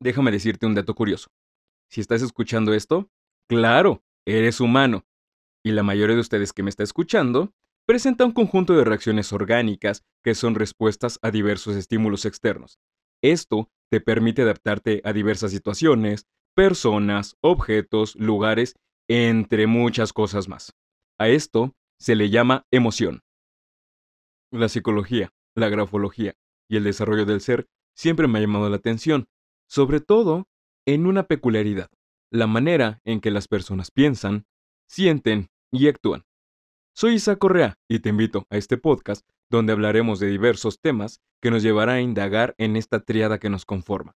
Déjame 0.00 0.30
decirte 0.30 0.66
un 0.66 0.74
dato 0.74 0.94
curioso. 0.94 1.28
Si 1.90 2.00
estás 2.00 2.22
escuchando 2.22 2.74
esto, 2.74 3.10
claro, 3.48 4.02
eres 4.26 4.60
humano. 4.60 5.06
Y 5.64 5.72
la 5.72 5.82
mayoría 5.82 6.14
de 6.14 6.20
ustedes 6.20 6.52
que 6.52 6.62
me 6.62 6.70
está 6.70 6.82
escuchando 6.82 7.52
presenta 7.86 8.24
un 8.24 8.32
conjunto 8.32 8.74
de 8.74 8.84
reacciones 8.84 9.32
orgánicas 9.32 10.04
que 10.22 10.34
son 10.34 10.54
respuestas 10.54 11.18
a 11.22 11.30
diversos 11.30 11.76
estímulos 11.76 12.24
externos. 12.24 12.78
Esto 13.22 13.70
te 13.90 14.00
permite 14.00 14.42
adaptarte 14.42 15.00
a 15.04 15.12
diversas 15.12 15.52
situaciones, 15.52 16.26
personas, 16.54 17.36
objetos, 17.40 18.16
lugares, 18.16 18.74
entre 19.08 19.66
muchas 19.66 20.12
cosas 20.12 20.48
más. 20.48 20.72
A 21.18 21.28
esto 21.28 21.74
se 21.98 22.16
le 22.16 22.28
llama 22.28 22.66
emoción. 22.70 23.22
La 24.50 24.68
psicología, 24.68 25.32
la 25.54 25.68
grafología 25.68 26.34
y 26.68 26.76
el 26.76 26.84
desarrollo 26.84 27.24
del 27.24 27.40
ser 27.40 27.68
siempre 27.94 28.26
me 28.26 28.38
ha 28.38 28.42
llamado 28.42 28.68
la 28.68 28.76
atención, 28.76 29.28
sobre 29.66 30.00
todo 30.00 30.48
en 30.86 31.06
una 31.06 31.24
peculiaridad, 31.24 31.90
la 32.30 32.46
manera 32.46 33.00
en 33.04 33.20
que 33.20 33.30
las 33.30 33.48
personas 33.48 33.90
piensan, 33.90 34.46
sienten 34.88 35.48
y 35.72 35.88
actúan. 35.88 36.24
Soy 36.94 37.14
Isa 37.14 37.36
Correa 37.36 37.74
y 37.88 37.98
te 37.98 38.08
invito 38.08 38.46
a 38.48 38.56
este 38.56 38.78
podcast 38.78 39.28
donde 39.50 39.72
hablaremos 39.72 40.18
de 40.18 40.28
diversos 40.28 40.80
temas 40.80 41.20
que 41.42 41.50
nos 41.50 41.62
llevará 41.62 41.94
a 41.94 42.00
indagar 42.00 42.54
en 42.58 42.76
esta 42.76 43.00
triada 43.00 43.38
que 43.38 43.50
nos 43.50 43.64
conforma. 43.64 44.14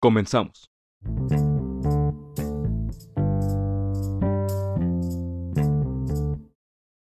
Comenzamos. 0.00 0.70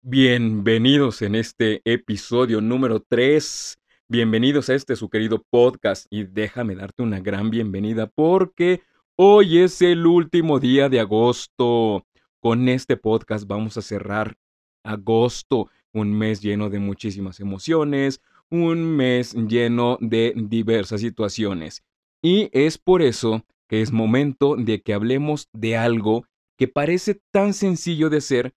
Bienvenidos 0.01 1.21
en 1.21 1.35
este 1.35 1.81
episodio 1.85 2.61
número 2.61 2.99
3. 2.99 3.79
Bienvenidos 4.09 4.69
a 4.69 4.75
este 4.75 4.97
su 4.97 5.09
querido 5.09 5.41
podcast 5.49 6.07
y 6.09 6.25
déjame 6.25 6.75
darte 6.75 7.03
una 7.03 7.21
gran 7.21 7.49
bienvenida 7.49 8.07
porque 8.07 8.81
hoy 9.15 9.59
es 9.59 9.81
el 9.81 10.05
último 10.05 10.59
día 10.59 10.89
de 10.89 10.99
agosto. 10.99 12.05
Con 12.41 12.67
este 12.67 12.97
podcast 12.97 13.47
vamos 13.47 13.77
a 13.77 13.81
cerrar 13.81 14.35
agosto, 14.83 15.69
un 15.93 16.11
mes 16.11 16.41
lleno 16.41 16.69
de 16.69 16.79
muchísimas 16.79 17.39
emociones, 17.39 18.21
un 18.49 18.83
mes 18.83 19.33
lleno 19.33 19.97
de 20.01 20.33
diversas 20.35 20.99
situaciones. 20.99 21.81
Y 22.21 22.49
es 22.51 22.77
por 22.77 23.01
eso 23.01 23.45
que 23.69 23.81
es 23.81 23.93
momento 23.93 24.57
de 24.57 24.81
que 24.81 24.93
hablemos 24.93 25.47
de 25.53 25.77
algo 25.77 26.27
que 26.57 26.67
parece 26.67 27.21
tan 27.31 27.53
sencillo 27.53 28.09
de 28.09 28.17
hacer, 28.17 28.53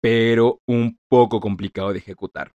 pero 0.00 0.60
un 0.66 1.00
poco 1.08 1.40
complicado 1.40 1.92
de 1.92 1.98
ejecutar. 1.98 2.52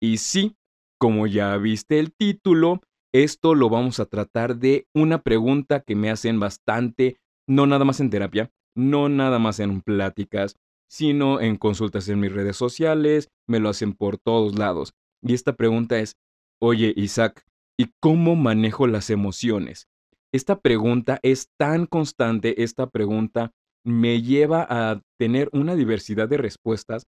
Y 0.00 0.18
sí, 0.18 0.54
como 0.98 1.26
ya 1.26 1.56
viste 1.56 1.98
el 1.98 2.12
título, 2.12 2.80
esto 3.14 3.54
lo 3.54 3.70
vamos 3.70 4.00
a 4.00 4.06
tratar 4.06 4.56
de 4.56 4.86
una 4.94 5.22
pregunta 5.22 5.80
que 5.80 5.94
me 5.94 6.10
hacen 6.10 6.38
bastante, 6.40 7.18
no 7.46 7.66
nada 7.66 7.84
más 7.84 8.00
en 8.00 8.10
terapia, 8.10 8.50
no 8.76 9.08
nada 9.08 9.38
más 9.38 9.60
en 9.60 9.80
pláticas, 9.80 10.56
sino 10.88 11.40
en 11.40 11.56
consultas 11.56 12.08
en 12.08 12.20
mis 12.20 12.32
redes 12.32 12.56
sociales, 12.56 13.30
me 13.46 13.60
lo 13.60 13.68
hacen 13.68 13.92
por 13.92 14.18
todos 14.18 14.58
lados. 14.58 14.94
Y 15.22 15.34
esta 15.34 15.54
pregunta 15.54 15.98
es, 15.98 16.16
oye 16.60 16.92
Isaac, 16.96 17.44
¿y 17.78 17.90
cómo 18.00 18.36
manejo 18.36 18.86
las 18.86 19.10
emociones? 19.10 19.88
Esta 20.32 20.60
pregunta 20.60 21.18
es 21.22 21.48
tan 21.56 21.86
constante, 21.86 22.62
esta 22.62 22.88
pregunta 22.88 23.52
me 23.84 24.20
lleva 24.20 24.66
a 24.68 25.00
tener 25.18 25.48
una 25.52 25.74
diversidad 25.74 26.28
de 26.28 26.36
respuestas, 26.36 27.06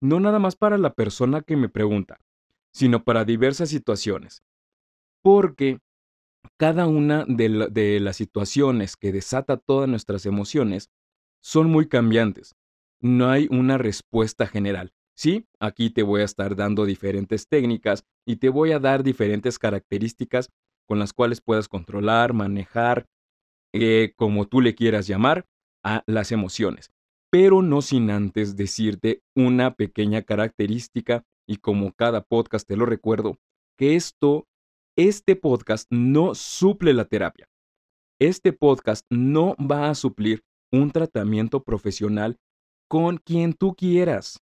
no 0.00 0.20
nada 0.20 0.38
más 0.38 0.56
para 0.56 0.78
la 0.78 0.92
persona 0.92 1.42
que 1.42 1.56
me 1.56 1.68
pregunta, 1.68 2.18
sino 2.72 3.04
para 3.04 3.24
diversas 3.24 3.68
situaciones. 3.68 4.42
Porque 5.22 5.78
cada 6.56 6.86
una 6.86 7.24
de, 7.28 8.00
las 8.00 8.16
situaciones 8.16 8.96
que 8.96 9.12
desata 9.12 9.56
todas 9.56 9.88
nuestras 9.88 10.26
emociones 10.26 10.90
son 11.40 11.70
muy 11.70 11.88
cambiantes 11.88 12.54
no 13.02 13.28
hay 13.30 13.48
una 13.50 13.76
respuesta 13.76 14.46
general. 14.46 14.92
Sí, 15.14 15.46
aquí 15.60 15.90
te 15.90 16.02
voy 16.02 16.22
a 16.22 16.24
estar 16.24 16.56
dando 16.56 16.86
diferentes 16.86 17.48
técnicas 17.48 18.04
y 18.24 18.36
te 18.36 18.48
voy 18.48 18.72
a 18.72 18.78
dar 18.78 19.02
diferentes 19.02 19.58
características 19.58 20.48
con 20.86 20.98
las 20.98 21.12
cuales 21.12 21.40
puedas 21.40 21.68
controlar, 21.68 22.32
manejar, 22.32 23.06
eh, 23.74 24.14
como 24.16 24.46
tú 24.46 24.60
le 24.60 24.74
quieras 24.74 25.06
llamar, 25.06 25.46
a 25.84 26.02
las 26.06 26.32
emociones. 26.32 26.92
Pero 27.30 27.60
no 27.60 27.82
sin 27.82 28.10
antes 28.10 28.56
decirte 28.56 29.22
una 29.34 29.74
pequeña 29.74 30.22
característica 30.22 31.24
y 31.46 31.56
como 31.56 31.92
cada 31.92 32.22
podcast 32.22 32.66
te 32.66 32.76
lo 32.76 32.86
recuerdo, 32.86 33.38
que 33.78 33.96
esto, 33.96 34.46
este 34.96 35.36
podcast 35.36 35.86
no 35.90 36.34
suple 36.34 36.94
la 36.94 37.04
terapia. 37.04 37.48
Este 38.20 38.52
podcast 38.52 39.04
no 39.10 39.56
va 39.58 39.90
a 39.90 39.94
suplir 39.94 40.44
un 40.72 40.90
tratamiento 40.90 41.62
profesional 41.62 42.38
con 42.88 43.18
quien 43.18 43.52
tú 43.52 43.74
quieras. 43.74 44.38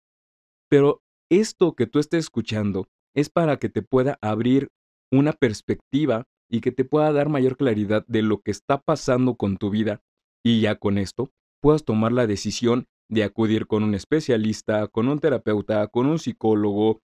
Pero 0.69 1.03
esto 1.31 1.75
que 1.75 1.87
tú 1.87 1.99
estés 1.99 2.25
escuchando 2.25 2.89
es 3.15 3.31
para 3.31 3.59
que 3.59 3.69
te 3.69 3.83
pueda 3.83 4.19
abrir 4.21 4.69
una 5.11 5.33
perspectiva 5.33 6.25
y 6.51 6.61
que 6.61 6.73
te 6.73 6.85
pueda 6.85 7.13
dar 7.13 7.29
mayor 7.29 7.57
claridad 7.57 8.05
de 8.07 8.23
lo 8.23 8.41
que 8.41 8.51
está 8.51 8.81
pasando 8.81 9.37
con 9.37 9.57
tu 9.57 9.71
vida 9.71 10.03
y 10.45 10.61
ya 10.61 10.77
con 10.77 10.99
esto 10.99 11.31
puedas 11.61 11.85
tomar 11.85 12.13
la 12.13 12.27
decisión 12.27 12.87
de 13.15 13.25
acudir 13.25 13.67
con 13.67 13.83
un 13.83 13.95
especialista, 13.95 14.89
con 14.89 15.09
un 15.09 15.19
terapeuta, 15.21 15.87
con 15.87 16.07
un 16.07 16.19
psicólogo, 16.19 17.01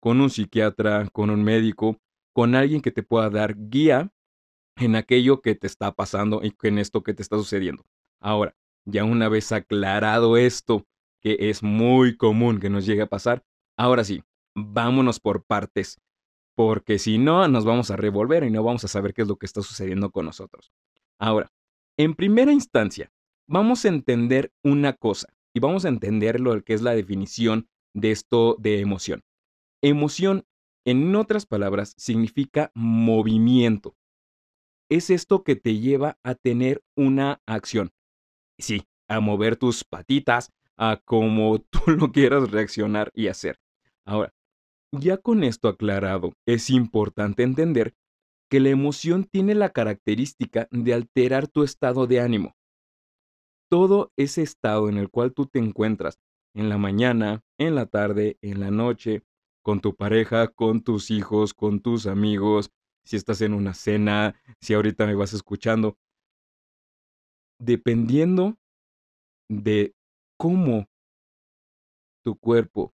con 0.00 0.20
un 0.20 0.30
psiquiatra, 0.30 1.08
con 1.10 1.30
un 1.30 1.42
médico, 1.42 1.98
con 2.32 2.54
alguien 2.54 2.80
que 2.80 2.92
te 2.92 3.02
pueda 3.02 3.28
dar 3.28 3.56
guía 3.56 4.12
en 4.76 4.94
aquello 4.94 5.40
que 5.42 5.56
te 5.56 5.66
está 5.66 5.92
pasando 5.92 6.40
y 6.42 6.54
en 6.62 6.78
esto 6.78 7.02
que 7.02 7.12
te 7.12 7.22
está 7.22 7.36
sucediendo. 7.36 7.84
Ahora, 8.20 8.56
ya 8.84 9.04
una 9.04 9.28
vez 9.28 9.50
aclarado 9.52 10.36
esto, 10.36 10.86
que 11.20 11.36
es 11.50 11.62
muy 11.62 12.16
común 12.16 12.60
que 12.60 12.70
nos 12.70 12.86
llegue 12.86 13.02
a 13.02 13.08
pasar, 13.08 13.44
ahora 13.76 14.04
sí, 14.04 14.22
vámonos 14.54 15.18
por 15.18 15.44
partes, 15.44 16.00
porque 16.54 16.98
si 16.98 17.18
no, 17.18 17.46
nos 17.48 17.64
vamos 17.64 17.90
a 17.90 17.96
revolver 17.96 18.44
y 18.44 18.50
no 18.50 18.62
vamos 18.62 18.84
a 18.84 18.88
saber 18.88 19.14
qué 19.14 19.22
es 19.22 19.28
lo 19.28 19.36
que 19.36 19.46
está 19.46 19.62
sucediendo 19.62 20.10
con 20.10 20.26
nosotros. 20.26 20.72
Ahora, 21.18 21.50
en 21.96 22.14
primera 22.14 22.52
instancia, 22.52 23.10
vamos 23.48 23.84
a 23.84 23.88
entender 23.88 24.52
una 24.62 24.92
cosa 24.92 25.28
y 25.58 25.60
vamos 25.60 25.84
a 25.84 25.88
entender 25.88 26.38
lo 26.38 26.62
que 26.62 26.72
es 26.72 26.82
la 26.82 26.94
definición 26.94 27.68
de 27.92 28.12
esto 28.12 28.54
de 28.60 28.78
emoción. 28.78 29.24
Emoción, 29.82 30.46
en 30.86 31.16
otras 31.16 31.46
palabras, 31.46 31.94
significa 31.96 32.70
movimiento. 32.76 33.96
Es 34.88 35.10
esto 35.10 35.42
que 35.42 35.56
te 35.56 35.80
lleva 35.80 36.16
a 36.22 36.36
tener 36.36 36.80
una 36.96 37.42
acción, 37.44 37.90
sí, 38.56 38.84
a 39.08 39.18
mover 39.18 39.56
tus 39.56 39.82
patitas, 39.82 40.52
a 40.76 41.02
como 41.04 41.58
tú 41.70 41.90
lo 41.90 42.12
quieras 42.12 42.52
reaccionar 42.52 43.10
y 43.12 43.26
hacer. 43.26 43.58
Ahora, 44.06 44.32
ya 44.92 45.16
con 45.16 45.42
esto 45.42 45.66
aclarado, 45.66 46.34
es 46.46 46.70
importante 46.70 47.42
entender 47.42 47.96
que 48.48 48.60
la 48.60 48.68
emoción 48.68 49.24
tiene 49.24 49.56
la 49.56 49.70
característica 49.70 50.68
de 50.70 50.94
alterar 50.94 51.48
tu 51.48 51.64
estado 51.64 52.06
de 52.06 52.20
ánimo. 52.20 52.54
Todo 53.70 54.12
ese 54.16 54.42
estado 54.42 54.88
en 54.88 54.96
el 54.98 55.10
cual 55.10 55.32
tú 55.32 55.46
te 55.46 55.58
encuentras, 55.58 56.18
en 56.54 56.68
la 56.68 56.78
mañana, 56.78 57.42
en 57.58 57.74
la 57.74 57.86
tarde, 57.86 58.38
en 58.40 58.60
la 58.60 58.70
noche, 58.70 59.22
con 59.62 59.80
tu 59.80 59.94
pareja, 59.94 60.48
con 60.48 60.82
tus 60.82 61.10
hijos, 61.10 61.52
con 61.54 61.80
tus 61.80 62.06
amigos, 62.06 62.70
si 63.04 63.16
estás 63.16 63.40
en 63.42 63.54
una 63.54 63.74
cena, 63.74 64.34
si 64.60 64.74
ahorita 64.74 65.06
me 65.06 65.14
vas 65.14 65.32
escuchando, 65.32 65.98
dependiendo 67.58 68.56
de 69.50 69.94
cómo 70.38 70.86
tu 72.24 72.36
cuerpo 72.38 72.92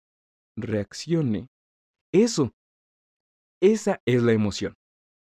reaccione, 0.57 1.49
eso, 2.13 2.53
esa 3.61 4.03
es 4.07 4.23
la 4.23 4.33
emoción. 4.33 4.75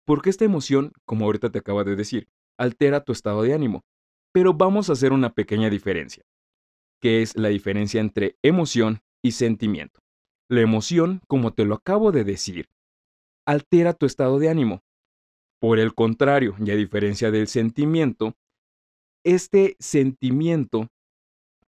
Porque 0.06 0.30
esta 0.30 0.46
emoción, 0.46 0.94
como 1.06 1.26
ahorita 1.26 1.52
te 1.52 1.60
acaba 1.60 1.84
de 1.84 1.96
decir, 1.96 2.30
altera 2.58 3.04
tu 3.04 3.12
estado 3.12 3.42
de 3.42 3.54
ánimo. 3.54 3.84
Pero 4.38 4.54
vamos 4.54 4.88
a 4.88 4.94
hacer 4.94 5.14
una 5.14 5.34
pequeña 5.34 5.68
diferencia, 5.68 6.22
que 7.02 7.24
es 7.24 7.36
la 7.36 7.48
diferencia 7.48 8.00
entre 8.00 8.38
emoción 8.44 9.00
y 9.24 9.32
sentimiento. 9.32 10.00
La 10.48 10.62
emoción, 10.62 11.22
como 11.28 11.56
te 11.56 11.66
lo 11.66 11.74
acabo 11.74 12.12
de 12.12 12.24
decir, 12.24 12.68
altera 13.48 13.94
tu 13.94 14.06
estado 14.06 14.38
de 14.38 14.50
ánimo. 14.50 14.84
Por 15.60 15.80
el 15.80 15.96
contrario, 15.96 16.56
y 16.64 16.70
a 16.70 16.76
diferencia 16.76 17.32
del 17.32 17.48
sentimiento, 17.48 18.36
este 19.26 19.76
sentimiento, 19.80 20.88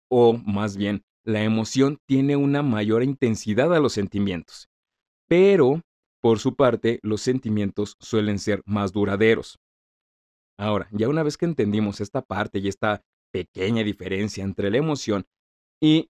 o 0.09 0.33
más 0.33 0.75
bien 0.75 1.03
la 1.23 1.43
emoción, 1.43 1.99
tiene 2.07 2.35
una 2.35 2.63
mayor 2.63 3.03
intensidad 3.03 3.75
a 3.75 3.79
los 3.79 3.93
sentimientos. 3.93 4.69
Pero, 5.29 5.81
por 6.19 6.39
su 6.39 6.55
parte, 6.55 6.99
los 7.03 7.21
sentimientos 7.21 7.95
suelen 7.99 8.39
ser 8.39 8.63
más 8.65 8.91
duraderos. 8.91 9.59
Ahora, 10.57 10.87
ya 10.91 11.09
una 11.09 11.23
vez 11.23 11.37
que 11.37 11.45
entendimos 11.45 12.01
esta 12.01 12.21
parte 12.21 12.59
y 12.59 12.67
esta 12.67 13.03
pequeña 13.31 13.83
diferencia 13.83 14.43
entre 14.43 14.71
la 14.71 14.77
emoción 14.77 15.25
y 15.81 16.09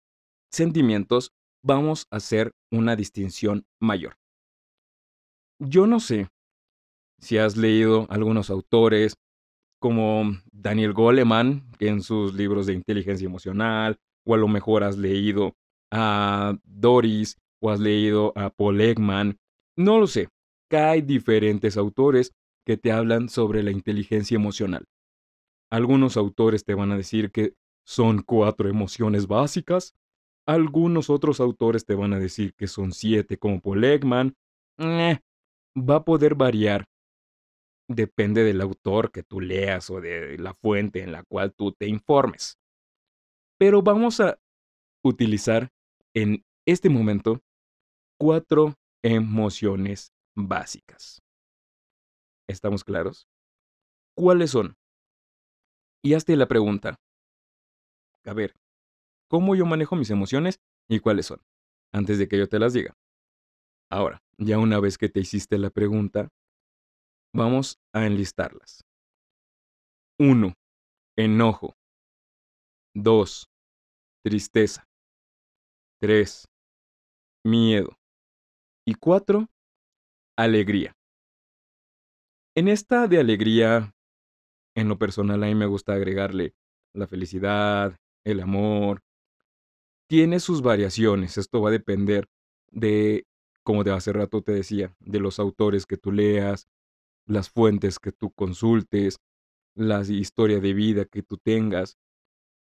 sentimientos, 0.51 1.33
vamos 1.65 2.07
a 2.11 2.17
hacer 2.17 2.53
una 2.71 2.97
distinción 2.97 3.65
mayor. 3.81 4.17
Yo 5.59 5.87
no 5.87 6.01
sé 6.01 6.29
si 7.19 7.39
has 7.39 7.57
leído 7.57 8.07
algunos 8.11 8.51
autores 8.51 9.15
como 9.81 10.37
Daniel 10.53 10.93
Goleman, 10.93 11.71
en 11.79 12.03
sus 12.03 12.35
libros 12.35 12.67
de 12.67 12.75
inteligencia 12.75 13.27
emocional, 13.27 13.99
o 14.27 14.35
a 14.35 14.39
lo 14.39 14.49
mejor 14.49 14.85
has 14.85 14.99
leído 14.99 15.55
a 15.91 16.59
Doris, 16.65 17.37
o 17.61 17.71
has 17.71 17.81
leído 17.81 18.33
a 18.37 18.51
Paul 18.51 18.81
Ekman, 18.81 19.39
no 19.77 19.99
lo 19.99 20.07
sé, 20.07 20.29
hay 20.71 21.03
diferentes 21.03 21.77
autores 21.77 22.33
que 22.67 22.77
te 22.77 22.93
hablan 22.93 23.31
sobre 23.31 23.63
la 23.63 23.71
inteligencia 23.71 24.35
emocional. 24.35 24.85
Algunos 25.71 26.19
autores 26.19 26.65
te 26.65 26.75
van 26.75 26.93
a 26.93 26.97
decir 26.97 27.31
que 27.31 27.55
son 27.85 28.23
cuatro 28.23 28.69
emociones 28.69 29.27
básicas, 29.27 29.95
algunos 30.47 31.09
otros 31.09 31.41
autores 31.41 31.87
te 31.87 31.95
van 31.95 32.13
a 32.13 32.19
decir 32.19 32.53
que 32.55 32.67
son 32.67 32.93
siete 32.93 33.39
como 33.39 33.61
Paul. 33.61 33.85
Eh, 33.85 35.19
va 35.77 35.97
a 35.97 36.05
poder 36.05 36.35
variar 36.35 36.87
depende 37.89 38.43
del 38.43 38.61
autor 38.61 39.11
que 39.11 39.23
tú 39.23 39.41
leas 39.41 39.91
o 39.91 40.01
de 40.01 40.39
la 40.39 40.55
fuente 40.55 41.03
en 41.03 41.13
la 41.13 41.23
cual 41.23 41.53
tú 41.55 41.73
te 41.73 41.87
informes. 41.87 42.59
Pero 43.59 43.83
vamos 43.83 44.21
a 44.21 44.39
utilizar 45.05 45.71
en 46.15 46.45
este 46.67 46.89
momento 46.89 47.41
cuatro 48.19 48.75
emociones 49.03 50.13
básicas. 50.35 51.23
¿Estamos 52.49 52.85
claros? 52.85 53.29
¿Cuáles 54.17 54.51
son? 54.51 54.77
Y 56.03 56.15
hazte 56.15 56.37
la 56.37 56.47
pregunta. 56.47 56.97
A 58.25 58.33
ver, 58.33 58.55
¿cómo 59.29 59.55
yo 59.55 59.67
manejo 59.67 59.97
mis 59.97 60.11
emociones 60.11 60.61
y 60.89 61.01
cuáles 61.01 61.27
son? 61.27 61.41
Antes 61.93 62.19
de 62.19 62.29
que 62.29 62.39
yo 62.39 62.49
te 62.49 62.59
las 62.59 62.73
diga. 62.73 62.95
Ahora, 63.91 64.23
ya 64.39 64.59
una 64.59 64.81
vez 64.81 64.99
que 64.99 65.09
te 65.09 65.21
hiciste 65.21 65.59
la 65.59 65.71
pregunta, 65.71 66.29
Vamos 67.37 67.79
a 67.93 68.07
enlistarlas. 68.07 68.81
1. 70.19 70.55
Enojo. 71.19 71.75
2. 72.95 73.47
Tristeza. 74.25 74.85
3. 76.01 76.47
Miedo. 77.45 77.95
Y 78.87 78.95
4. 78.95 79.47
Alegría. 80.39 80.96
En 82.59 82.69
esta 82.69 83.07
de 83.07 83.21
alegría, 83.21 83.95
en 84.75 84.89
lo 84.89 84.99
personal 84.99 85.45
a 85.45 85.47
mí 85.47 85.55
me 85.55 85.67
gusta 85.67 85.93
agregarle 85.93 86.55
la 86.95 87.07
felicidad, 87.07 87.99
el 88.25 88.41
amor. 88.41 89.03
Tiene 90.09 90.41
sus 90.41 90.63
variaciones, 90.63 91.37
esto 91.37 91.61
va 91.61 91.69
a 91.69 91.73
depender 91.73 92.31
de, 92.71 93.27
como 93.63 93.85
de 93.85 93.91
hace 93.91 94.11
rato 94.15 94.41
te 94.41 94.53
decía, 94.53 94.97
de 95.01 95.21
los 95.21 95.39
autores 95.39 95.85
que 95.85 95.99
tú 95.99 96.13
leas, 96.13 96.67
las 97.27 97.51
fuentes 97.51 97.99
que 97.99 98.11
tú 98.11 98.33
consultes, 98.33 99.19
la 99.75 100.01
historia 100.01 100.59
de 100.59 100.73
vida 100.73 101.05
que 101.05 101.23
tú 101.23 101.37
tengas, 101.37 101.99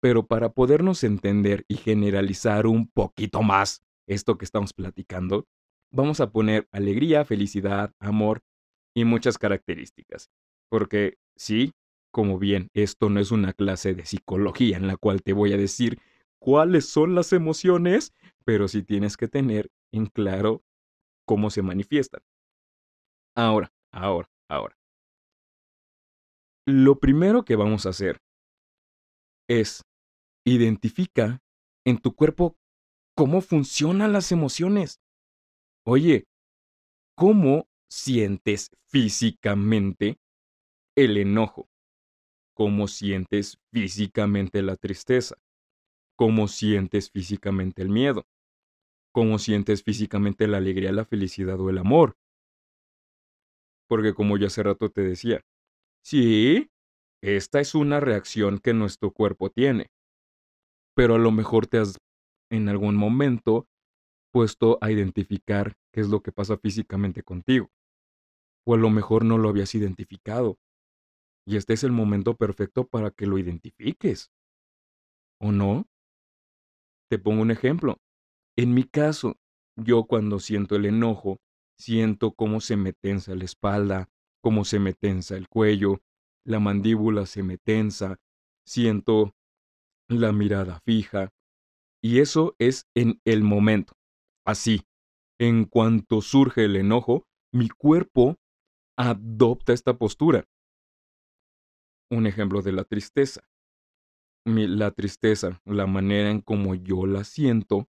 pero 0.00 0.24
para 0.24 0.52
podernos 0.52 1.02
entender 1.02 1.64
y 1.66 1.74
generalizar 1.74 2.68
un 2.68 2.88
poquito 2.88 3.42
más 3.42 3.82
esto 4.06 4.38
que 4.38 4.44
estamos 4.44 4.72
platicando, 4.72 5.48
vamos 5.90 6.20
a 6.20 6.30
poner 6.30 6.68
alegría, 6.70 7.24
felicidad, 7.24 7.92
amor 7.98 8.40
y 8.94 9.04
muchas 9.04 9.38
características. 9.38 10.30
Porque 10.68 11.18
sí, 11.36 11.72
como 12.12 12.38
bien, 12.38 12.68
esto 12.74 13.08
no 13.08 13.20
es 13.20 13.30
una 13.30 13.52
clase 13.52 13.94
de 13.94 14.06
psicología 14.06 14.76
en 14.76 14.86
la 14.86 14.96
cual 14.96 15.22
te 15.22 15.32
voy 15.32 15.52
a 15.52 15.56
decir 15.56 15.98
cuáles 16.38 16.86
son 16.88 17.14
las 17.14 17.32
emociones, 17.32 18.12
pero 18.44 18.68
sí 18.68 18.82
tienes 18.82 19.16
que 19.16 19.28
tener 19.28 19.70
en 19.92 20.06
claro 20.06 20.62
cómo 21.26 21.50
se 21.50 21.62
manifiestan. 21.62 22.22
Ahora, 23.36 23.72
ahora, 23.92 24.28
Ahora, 24.50 24.76
lo 26.66 26.98
primero 26.98 27.44
que 27.44 27.54
vamos 27.54 27.86
a 27.86 27.90
hacer 27.90 28.18
es 29.48 29.84
identifica 30.44 31.38
en 31.86 31.98
tu 31.98 32.16
cuerpo 32.16 32.56
cómo 33.16 33.42
funcionan 33.42 34.12
las 34.12 34.32
emociones. 34.32 34.98
Oye, 35.86 36.24
¿cómo 37.16 37.68
sientes 37.90 38.70
físicamente 38.86 40.18
el 40.96 41.18
enojo? 41.18 41.68
¿Cómo 42.54 42.88
sientes 42.88 43.58
físicamente 43.72 44.62
la 44.62 44.76
tristeza? 44.76 45.36
¿Cómo 46.16 46.48
sientes 46.48 47.10
físicamente 47.10 47.82
el 47.82 47.88
miedo? 47.88 48.26
¿Cómo 49.12 49.38
sientes 49.38 49.82
físicamente 49.82 50.46
la 50.46 50.58
alegría, 50.58 50.92
la 50.92 51.04
felicidad 51.04 51.58
o 51.60 51.70
el 51.70 51.78
amor? 51.78 52.16
Porque 53.88 54.14
como 54.14 54.36
ya 54.36 54.46
hace 54.46 54.62
rato 54.62 54.90
te 54.90 55.02
decía, 55.02 55.40
sí, 56.04 56.70
esta 57.22 57.60
es 57.60 57.74
una 57.74 58.00
reacción 58.00 58.58
que 58.58 58.72
nuestro 58.72 59.10
cuerpo 59.10 59.50
tiene. 59.50 59.90
Pero 60.94 61.16
a 61.16 61.18
lo 61.18 61.32
mejor 61.32 61.66
te 61.66 61.78
has 61.78 61.98
en 62.50 62.68
algún 62.68 62.96
momento 62.96 63.66
puesto 64.32 64.78
a 64.80 64.90
identificar 64.90 65.74
qué 65.92 66.00
es 66.00 66.08
lo 66.08 66.20
que 66.22 66.32
pasa 66.32 66.56
físicamente 66.56 67.22
contigo. 67.22 67.70
O 68.70 68.74
a 68.74 68.78
lo 68.78 68.90
mejor 68.90 69.24
no 69.24 69.36
lo 69.36 69.48
habías 69.48 69.74
identificado. 69.74 70.58
Y 71.44 71.56
este 71.56 71.72
es 71.72 71.82
el 71.82 71.90
momento 71.90 72.36
perfecto 72.36 72.86
para 72.86 73.10
que 73.10 73.26
lo 73.26 73.38
identifiques. 73.38 74.30
¿O 75.40 75.50
no? 75.50 75.88
Te 77.10 77.18
pongo 77.18 77.42
un 77.42 77.50
ejemplo. 77.50 77.98
En 78.56 78.74
mi 78.74 78.84
caso, 78.84 79.36
yo 79.76 80.04
cuando 80.04 80.38
siento 80.38 80.76
el 80.76 80.86
enojo, 80.86 81.38
Siento 81.80 82.32
cómo 82.32 82.60
se 82.60 82.76
me 82.76 82.92
tensa 82.92 83.34
la 83.34 83.44
espalda, 83.44 84.10
cómo 84.42 84.66
se 84.66 84.78
me 84.78 84.92
tensa 84.92 85.34
el 85.38 85.48
cuello, 85.48 86.02
la 86.44 86.60
mandíbula 86.60 87.24
se 87.24 87.42
me 87.42 87.56
tensa, 87.56 88.18
siento 88.66 89.34
la 90.06 90.30
mirada 90.32 90.80
fija. 90.84 91.30
Y 92.02 92.18
eso 92.18 92.54
es 92.58 92.86
en 92.94 93.22
el 93.24 93.44
momento. 93.44 93.94
Así, 94.44 94.82
en 95.40 95.64
cuanto 95.64 96.20
surge 96.20 96.66
el 96.66 96.76
enojo, 96.76 97.24
mi 97.50 97.70
cuerpo 97.70 98.36
adopta 99.00 99.72
esta 99.72 99.96
postura. 99.96 100.46
Un 102.10 102.26
ejemplo 102.26 102.60
de 102.60 102.72
la 102.72 102.84
tristeza. 102.84 103.42
la 104.44 104.90
tristeza, 104.90 105.60
la 105.64 105.86
manera 105.86 106.30
en 106.30 106.40
como 106.40 106.74
yo 106.74 107.06
la 107.06 107.24
siento, 107.24 107.88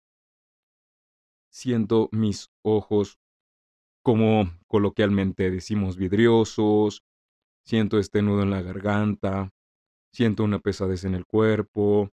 siento 1.50 2.08
mis 2.12 2.48
ojos 2.62 3.18
como 4.02 4.48
coloquialmente 4.68 5.50
decimos 5.50 5.96
vidriosos, 5.96 7.02
siento 7.64 7.98
este 7.98 8.22
nudo 8.22 8.44
en 8.44 8.50
la 8.50 8.62
garganta, 8.62 9.52
siento 10.12 10.44
una 10.44 10.60
pesadez 10.60 11.04
en 11.04 11.14
el 11.14 11.26
cuerpo, 11.26 12.10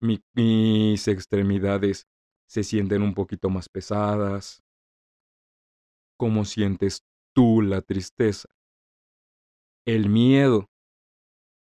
mis 0.00 1.08
extremidades 1.08 2.06
se 2.46 2.64
sienten 2.64 3.02
un 3.02 3.14
poquito 3.14 3.50
más 3.50 3.68
pesadas. 3.68 4.62
¿Cómo 6.18 6.44
sientes 6.44 7.04
tú 7.32 7.62
la 7.62 7.82
tristeza? 7.82 8.48
El 9.86 10.08
miedo. 10.08 10.68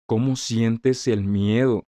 ¿Cómo 0.06 0.36
sientes 0.36 1.06
el 1.08 1.24
miedo? 1.24 1.84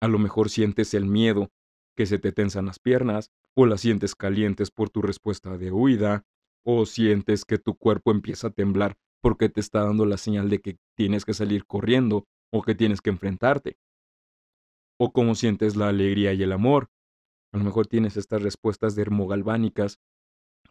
A 0.00 0.08
lo 0.08 0.18
mejor 0.18 0.50
sientes 0.50 0.94
el 0.94 1.06
miedo 1.06 1.50
que 1.96 2.06
se 2.06 2.18
te 2.18 2.32
tensan 2.32 2.66
las 2.66 2.78
piernas 2.78 3.30
o 3.54 3.66
las 3.66 3.80
sientes 3.80 4.14
calientes 4.14 4.70
por 4.70 4.90
tu 4.90 5.02
respuesta 5.02 5.58
de 5.58 5.70
huida 5.70 6.24
o 6.64 6.86
sientes 6.86 7.44
que 7.44 7.58
tu 7.58 7.76
cuerpo 7.76 8.12
empieza 8.12 8.48
a 8.48 8.52
temblar 8.52 8.96
porque 9.20 9.48
te 9.48 9.60
está 9.60 9.84
dando 9.84 10.06
la 10.06 10.16
señal 10.16 10.48
de 10.48 10.60
que 10.60 10.78
tienes 10.96 11.24
que 11.24 11.34
salir 11.34 11.66
corriendo 11.66 12.26
o 12.52 12.62
que 12.62 12.74
tienes 12.74 13.00
que 13.00 13.10
enfrentarte. 13.10 13.76
O 14.98 15.12
cómo 15.12 15.34
sientes 15.34 15.76
la 15.76 15.88
alegría 15.88 16.32
y 16.32 16.42
el 16.42 16.52
amor. 16.52 16.90
A 17.52 17.58
lo 17.58 17.64
mejor 17.64 17.86
tienes 17.86 18.16
estas 18.16 18.42
respuestas 18.42 18.94
dermogalvánicas 18.94 19.98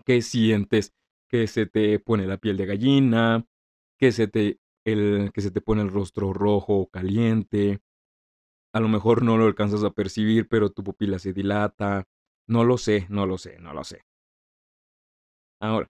que 0.06 0.22
sientes 0.22 0.94
que 1.32 1.48
se 1.48 1.66
te 1.66 1.98
pone 2.00 2.28
la 2.28 2.38
piel 2.38 2.58
de 2.58 2.66
gallina, 2.66 3.48
que 3.98 4.12
se 4.12 4.28
te, 4.28 4.60
el, 4.86 5.32
que 5.34 5.42
se 5.42 5.50
te 5.50 5.62
pone 5.62 5.82
el 5.82 5.90
rostro 5.90 6.34
rojo 6.34 6.76
o 6.76 6.90
caliente. 6.90 7.80
A 8.74 8.82
lo 8.82 8.90
mejor 8.90 9.24
no 9.24 9.38
lo 9.38 9.46
alcanzas 9.46 9.84
a 9.84 9.92
percibir, 9.92 10.50
pero 10.50 10.72
tu 10.72 10.84
pupila 10.84 11.20
se 11.20 11.32
dilata. 11.34 12.06
No 12.48 12.66
lo 12.66 12.78
sé, 12.78 13.08
no 13.10 13.26
lo 13.26 13.38
sé, 13.38 13.60
no 13.60 13.74
lo 13.74 13.84
sé. 13.86 14.04
Ahora, 15.62 15.90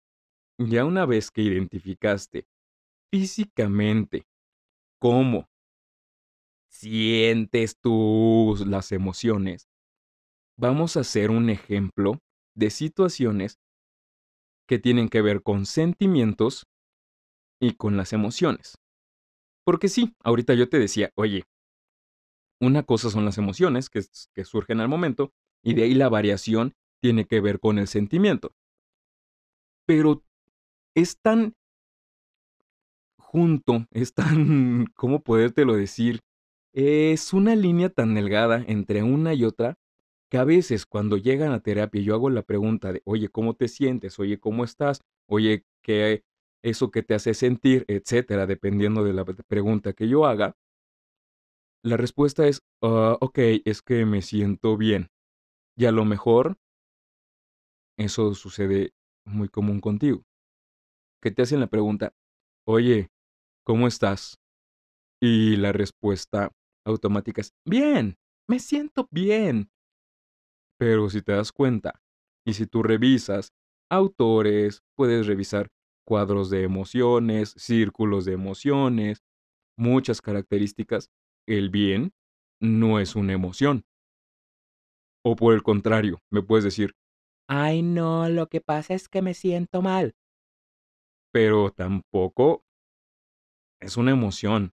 ya 0.60 0.86
una 0.86 1.06
vez 1.06 1.32
que 1.32 1.42
identificaste 1.42 2.46
físicamente 3.12 4.28
cómo 5.00 5.50
sientes 6.70 7.78
tú 7.80 8.56
las 8.68 8.92
emociones, 8.92 9.68
vamos 10.58 10.98
a 10.98 11.02
hacer 11.02 11.32
un 11.32 11.50
ejemplo 11.50 12.22
de 12.56 12.70
situaciones 12.70 13.60
que 14.72 14.80
tienen 14.80 15.10
que 15.10 15.22
ver 15.22 15.44
con 15.44 15.66
sentimientos 15.66 16.66
y 17.60 17.74
con 17.74 17.98
las 17.98 18.14
emociones. 18.14 18.76
Porque 19.66 19.90
sí, 19.90 20.16
ahorita 20.24 20.54
yo 20.54 20.70
te 20.70 20.80
decía, 20.80 21.10
oye, 21.16 21.44
una 22.62 22.84
cosa 22.84 23.10
son 23.10 23.26
las 23.26 23.38
emociones 23.38 23.90
que, 23.90 24.02
surgen 24.46 24.80
al 24.80 24.88
momento 24.88 25.34
y 25.62 25.74
de 25.74 25.84
ahí 25.84 25.94
la 25.94 26.08
variación 26.08 26.72
tiene 27.02 27.26
que 27.26 27.42
ver 27.42 27.60
con 27.60 27.80
el 27.80 27.90
sentimiento 27.90 28.54
pero 29.86 30.24
es 30.96 31.20
tan 31.20 31.54
junto, 33.18 33.88
es 33.92 34.14
tan, 34.14 34.86
¿cómo 34.96 35.22
podértelo 35.22 35.76
decir? 35.76 36.22
Es 36.72 37.34
una 37.34 37.58
línea 37.58 37.90
tan 37.90 38.14
delgada 38.14 38.64
entre 38.70 39.04
una 39.04 39.34
y 39.34 39.44
otra 39.44 39.76
que 40.32 40.38
a 40.38 40.46
veces 40.46 40.86
cuando 40.86 41.18
llegan 41.18 41.52
a 41.52 41.60
terapia 41.60 42.02
yo 42.02 42.16
hago 42.16 42.30
la 42.30 42.42
pregunta 42.44 42.94
de, 42.94 43.02
oye, 43.04 43.28
¿cómo 43.28 43.54
te 43.54 43.68
sientes? 43.68 44.18
Oye, 44.18 44.40
¿cómo 44.40 44.64
estás? 44.64 45.02
Oye, 45.28 45.66
¿qué 45.84 46.24
eso 46.64 46.90
que 46.90 47.04
te 47.04 47.14
hace 47.14 47.34
sentir? 47.34 47.84
Etcétera, 47.90 48.48
dependiendo 48.48 49.04
de 49.04 49.12
la 49.12 49.26
pregunta 49.26 49.92
que 49.92 50.08
yo 50.08 50.26
haga. 50.26 50.56
La 51.84 51.98
respuesta 51.98 52.48
es, 52.48 52.62
ah, 52.82 53.18
ok, 53.20 53.40
es 53.66 53.82
que 53.82 54.06
me 54.06 54.22
siento 54.22 54.78
bien. 54.78 55.10
Y 55.76 55.84
a 55.84 55.92
lo 55.92 56.06
mejor 56.06 56.58
eso 57.98 58.34
sucede 58.34 58.94
muy 59.26 59.50
común 59.50 59.82
contigo. 59.82 60.24
Que 61.22 61.32
te 61.32 61.42
hacen 61.42 61.60
la 61.60 61.68
pregunta, 61.68 62.14
oye, 62.66 63.10
¿cómo 63.66 63.86
estás? 63.86 64.40
Y 65.22 65.58
la 65.58 65.74
respuesta 65.74 66.54
automática 66.86 67.42
es, 67.42 67.54
bien, 67.66 68.16
me 68.48 68.60
siento 68.60 69.10
bien. 69.12 69.70
Pero 70.82 71.12
si 71.12 71.22
te 71.22 71.34
das 71.34 71.52
cuenta, 71.52 72.02
y 72.44 72.54
si 72.54 72.66
tú 72.66 72.82
revisas 72.82 73.54
autores, 73.88 74.82
puedes 74.98 75.28
revisar 75.28 75.68
cuadros 76.08 76.50
de 76.50 76.64
emociones, 76.64 77.54
círculos 77.56 78.26
de 78.26 78.34
emociones, 78.34 79.22
muchas 79.78 80.24
características, 80.24 81.12
el 81.48 81.70
bien 81.70 82.14
no 82.60 83.00
es 83.00 83.16
una 83.16 83.34
emoción. 83.34 83.86
O 85.24 85.36
por 85.36 85.54
el 85.54 85.62
contrario, 85.62 86.18
me 86.32 86.42
puedes 86.42 86.64
decir, 86.64 86.96
ay 87.48 87.84
no, 87.84 88.28
lo 88.28 88.48
que 88.48 88.60
pasa 88.60 88.96
es 88.96 89.08
que 89.08 89.22
me 89.22 89.36
siento 89.36 89.84
mal. 89.84 90.16
Pero 91.32 91.70
tampoco 91.70 92.64
es 93.80 93.98
una 93.98 94.10
emoción. 94.10 94.72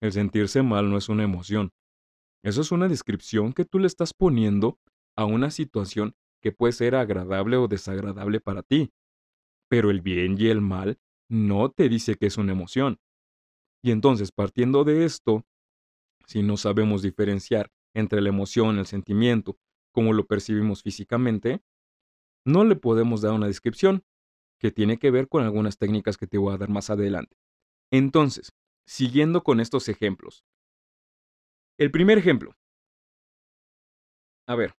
El 0.00 0.12
sentirse 0.12 0.62
mal 0.62 0.88
no 0.88 0.96
es 0.96 1.10
una 1.10 1.24
emoción. 1.24 1.68
Eso 2.42 2.62
es 2.62 2.72
una 2.72 2.88
descripción 2.88 3.52
que 3.52 3.66
tú 3.66 3.78
le 3.78 3.88
estás 3.88 4.14
poniendo 4.14 4.78
a 5.16 5.24
una 5.24 5.50
situación 5.50 6.14
que 6.42 6.52
puede 6.52 6.72
ser 6.72 6.94
agradable 6.94 7.56
o 7.56 7.68
desagradable 7.68 8.40
para 8.40 8.62
ti. 8.62 8.92
Pero 9.68 9.90
el 9.90 10.00
bien 10.00 10.36
y 10.38 10.48
el 10.48 10.60
mal 10.60 10.98
no 11.28 11.70
te 11.70 11.88
dice 11.88 12.16
que 12.16 12.26
es 12.26 12.38
una 12.38 12.52
emoción. 12.52 12.98
Y 13.82 13.92
entonces, 13.92 14.32
partiendo 14.32 14.84
de 14.84 15.04
esto, 15.04 15.44
si 16.26 16.42
no 16.42 16.56
sabemos 16.56 17.02
diferenciar 17.02 17.70
entre 17.94 18.20
la 18.20 18.28
emoción, 18.28 18.78
el 18.78 18.86
sentimiento, 18.86 19.58
como 19.92 20.12
lo 20.12 20.26
percibimos 20.26 20.82
físicamente, 20.82 21.62
no 22.44 22.64
le 22.64 22.76
podemos 22.76 23.22
dar 23.22 23.32
una 23.32 23.46
descripción, 23.46 24.04
que 24.60 24.70
tiene 24.70 24.98
que 24.98 25.10
ver 25.10 25.28
con 25.28 25.42
algunas 25.42 25.78
técnicas 25.78 26.16
que 26.18 26.26
te 26.26 26.38
voy 26.38 26.54
a 26.54 26.58
dar 26.58 26.68
más 26.68 26.90
adelante. 26.90 27.36
Entonces, 27.90 28.52
siguiendo 28.86 29.42
con 29.42 29.58
estos 29.58 29.88
ejemplos. 29.88 30.44
El 31.78 31.90
primer 31.90 32.18
ejemplo. 32.18 32.54
A 34.46 34.54
ver, 34.54 34.74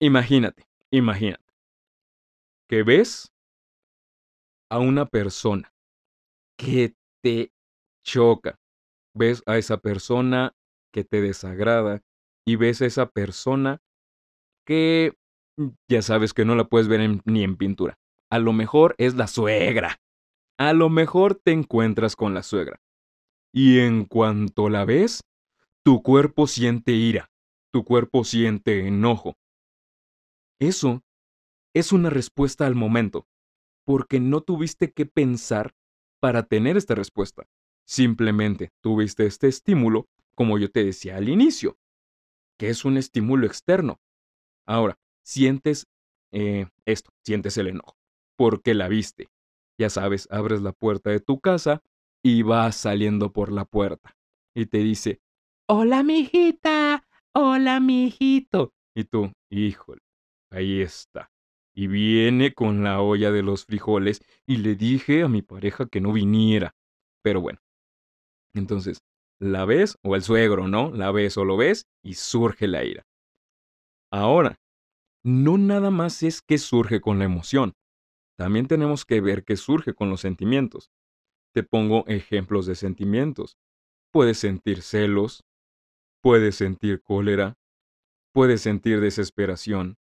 Imagínate, 0.00 0.66
imagínate, 0.90 1.52
que 2.68 2.82
ves 2.82 3.32
a 4.70 4.78
una 4.78 5.06
persona 5.06 5.72
que 6.58 6.94
te 7.22 7.52
choca, 8.04 8.58
ves 9.14 9.42
a 9.46 9.56
esa 9.56 9.78
persona 9.78 10.54
que 10.92 11.04
te 11.04 11.20
desagrada 11.20 12.02
y 12.46 12.56
ves 12.56 12.82
a 12.82 12.86
esa 12.86 13.06
persona 13.06 13.80
que 14.66 15.16
ya 15.88 16.02
sabes 16.02 16.34
que 16.34 16.44
no 16.44 16.54
la 16.54 16.64
puedes 16.64 16.88
ver 16.88 17.00
ni 17.24 17.42
en 17.42 17.56
pintura. 17.56 17.98
A 18.30 18.38
lo 18.38 18.52
mejor 18.52 18.94
es 18.98 19.14
la 19.14 19.26
suegra. 19.26 19.98
A 20.58 20.72
lo 20.72 20.90
mejor 20.90 21.36
te 21.36 21.52
encuentras 21.52 22.16
con 22.16 22.34
la 22.34 22.42
suegra. 22.42 22.80
Y 23.52 23.78
en 23.78 24.04
cuanto 24.04 24.68
la 24.68 24.84
ves, 24.84 25.22
tu 25.82 26.02
cuerpo 26.02 26.46
siente 26.46 26.92
ira, 26.92 27.30
tu 27.72 27.84
cuerpo 27.84 28.24
siente 28.24 28.86
enojo, 28.86 29.36
eso 30.58 31.02
es 31.74 31.92
una 31.92 32.10
respuesta 32.10 32.66
al 32.66 32.74
momento, 32.74 33.26
porque 33.84 34.20
no 34.20 34.40
tuviste 34.40 34.92
que 34.92 35.06
pensar 35.06 35.74
para 36.20 36.44
tener 36.44 36.76
esta 36.76 36.94
respuesta. 36.94 37.46
Simplemente 37.86 38.70
tuviste 38.82 39.26
este 39.26 39.48
estímulo, 39.48 40.08
como 40.34 40.58
yo 40.58 40.70
te 40.70 40.84
decía 40.84 41.16
al 41.16 41.28
inicio, 41.28 41.78
que 42.58 42.68
es 42.68 42.84
un 42.84 42.96
estímulo 42.96 43.46
externo. 43.46 44.00
Ahora, 44.66 44.98
sientes 45.22 45.86
eh, 46.32 46.66
esto, 46.84 47.10
sientes 47.24 47.56
el 47.58 47.68
enojo, 47.68 47.96
porque 48.36 48.74
la 48.74 48.88
viste. 48.88 49.28
Ya 49.78 49.90
sabes, 49.90 50.26
abres 50.30 50.62
la 50.62 50.72
puerta 50.72 51.10
de 51.10 51.20
tu 51.20 51.40
casa 51.40 51.82
y 52.22 52.42
vas 52.42 52.76
saliendo 52.76 53.32
por 53.32 53.52
la 53.52 53.64
puerta. 53.66 54.16
Y 54.54 54.66
te 54.66 54.78
dice, 54.78 55.20
hola, 55.68 56.02
mijita, 56.02 57.06
hola, 57.34 57.78
mijito. 57.80 58.72
Y 58.94 59.04
tú, 59.04 59.32
híjole, 59.50 60.00
Ahí 60.56 60.80
está. 60.80 61.30
Y 61.74 61.86
viene 61.86 62.54
con 62.54 62.82
la 62.82 63.02
olla 63.02 63.30
de 63.30 63.42
los 63.42 63.66
frijoles 63.66 64.22
y 64.46 64.56
le 64.56 64.74
dije 64.74 65.22
a 65.22 65.28
mi 65.28 65.42
pareja 65.42 65.84
que 65.84 66.00
no 66.00 66.14
viniera. 66.14 66.74
Pero 67.22 67.42
bueno. 67.42 67.58
Entonces, 68.54 69.02
la 69.38 69.66
ves 69.66 69.98
o 70.02 70.16
el 70.16 70.22
suegro, 70.22 70.66
¿no? 70.66 70.90
La 70.92 71.12
ves 71.12 71.36
o 71.36 71.44
lo 71.44 71.58
ves 71.58 71.84
y 72.02 72.14
surge 72.14 72.68
la 72.68 72.84
ira. 72.84 73.06
Ahora, 74.10 74.58
no 75.22 75.58
nada 75.58 75.90
más 75.90 76.22
es 76.22 76.40
que 76.40 76.56
surge 76.56 77.02
con 77.02 77.18
la 77.18 77.26
emoción. 77.26 77.74
También 78.38 78.66
tenemos 78.66 79.04
que 79.04 79.20
ver 79.20 79.44
que 79.44 79.56
surge 79.56 79.92
con 79.92 80.08
los 80.08 80.22
sentimientos. 80.22 80.90
Te 81.52 81.64
pongo 81.64 82.06
ejemplos 82.06 82.64
de 82.64 82.76
sentimientos. 82.76 83.58
Puedes 84.10 84.38
sentir 84.38 84.80
celos, 84.80 85.44
puedes 86.22 86.54
sentir 86.54 87.02
cólera, 87.02 87.58
puedes 88.32 88.62
sentir 88.62 89.02
desesperación, 89.02 89.98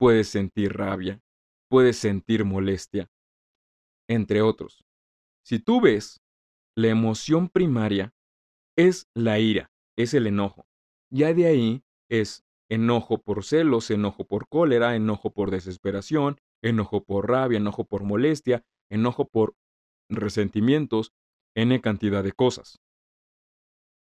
puedes 0.00 0.28
sentir 0.28 0.72
rabia, 0.72 1.20
puedes 1.68 1.98
sentir 1.98 2.46
molestia, 2.46 3.10
entre 4.08 4.40
otros. 4.40 4.82
Si 5.44 5.58
tú 5.58 5.82
ves, 5.82 6.22
la 6.74 6.88
emoción 6.88 7.50
primaria 7.50 8.14
es 8.78 9.10
la 9.14 9.38
ira, 9.38 9.70
es 9.98 10.14
el 10.14 10.26
enojo. 10.26 10.64
Ya 11.10 11.34
de 11.34 11.46
ahí 11.46 11.84
es 12.08 12.46
enojo 12.70 13.18
por 13.18 13.44
celos, 13.44 13.90
enojo 13.90 14.24
por 14.24 14.48
cólera, 14.48 14.96
enojo 14.96 15.34
por 15.34 15.50
desesperación, 15.50 16.40
enojo 16.62 17.04
por 17.04 17.28
rabia, 17.28 17.58
enojo 17.58 17.84
por 17.84 18.02
molestia, 18.02 18.64
enojo 18.88 19.28
por 19.28 19.54
resentimientos, 20.08 21.12
n 21.54 21.78
cantidad 21.82 22.24
de 22.24 22.32
cosas. 22.32 22.80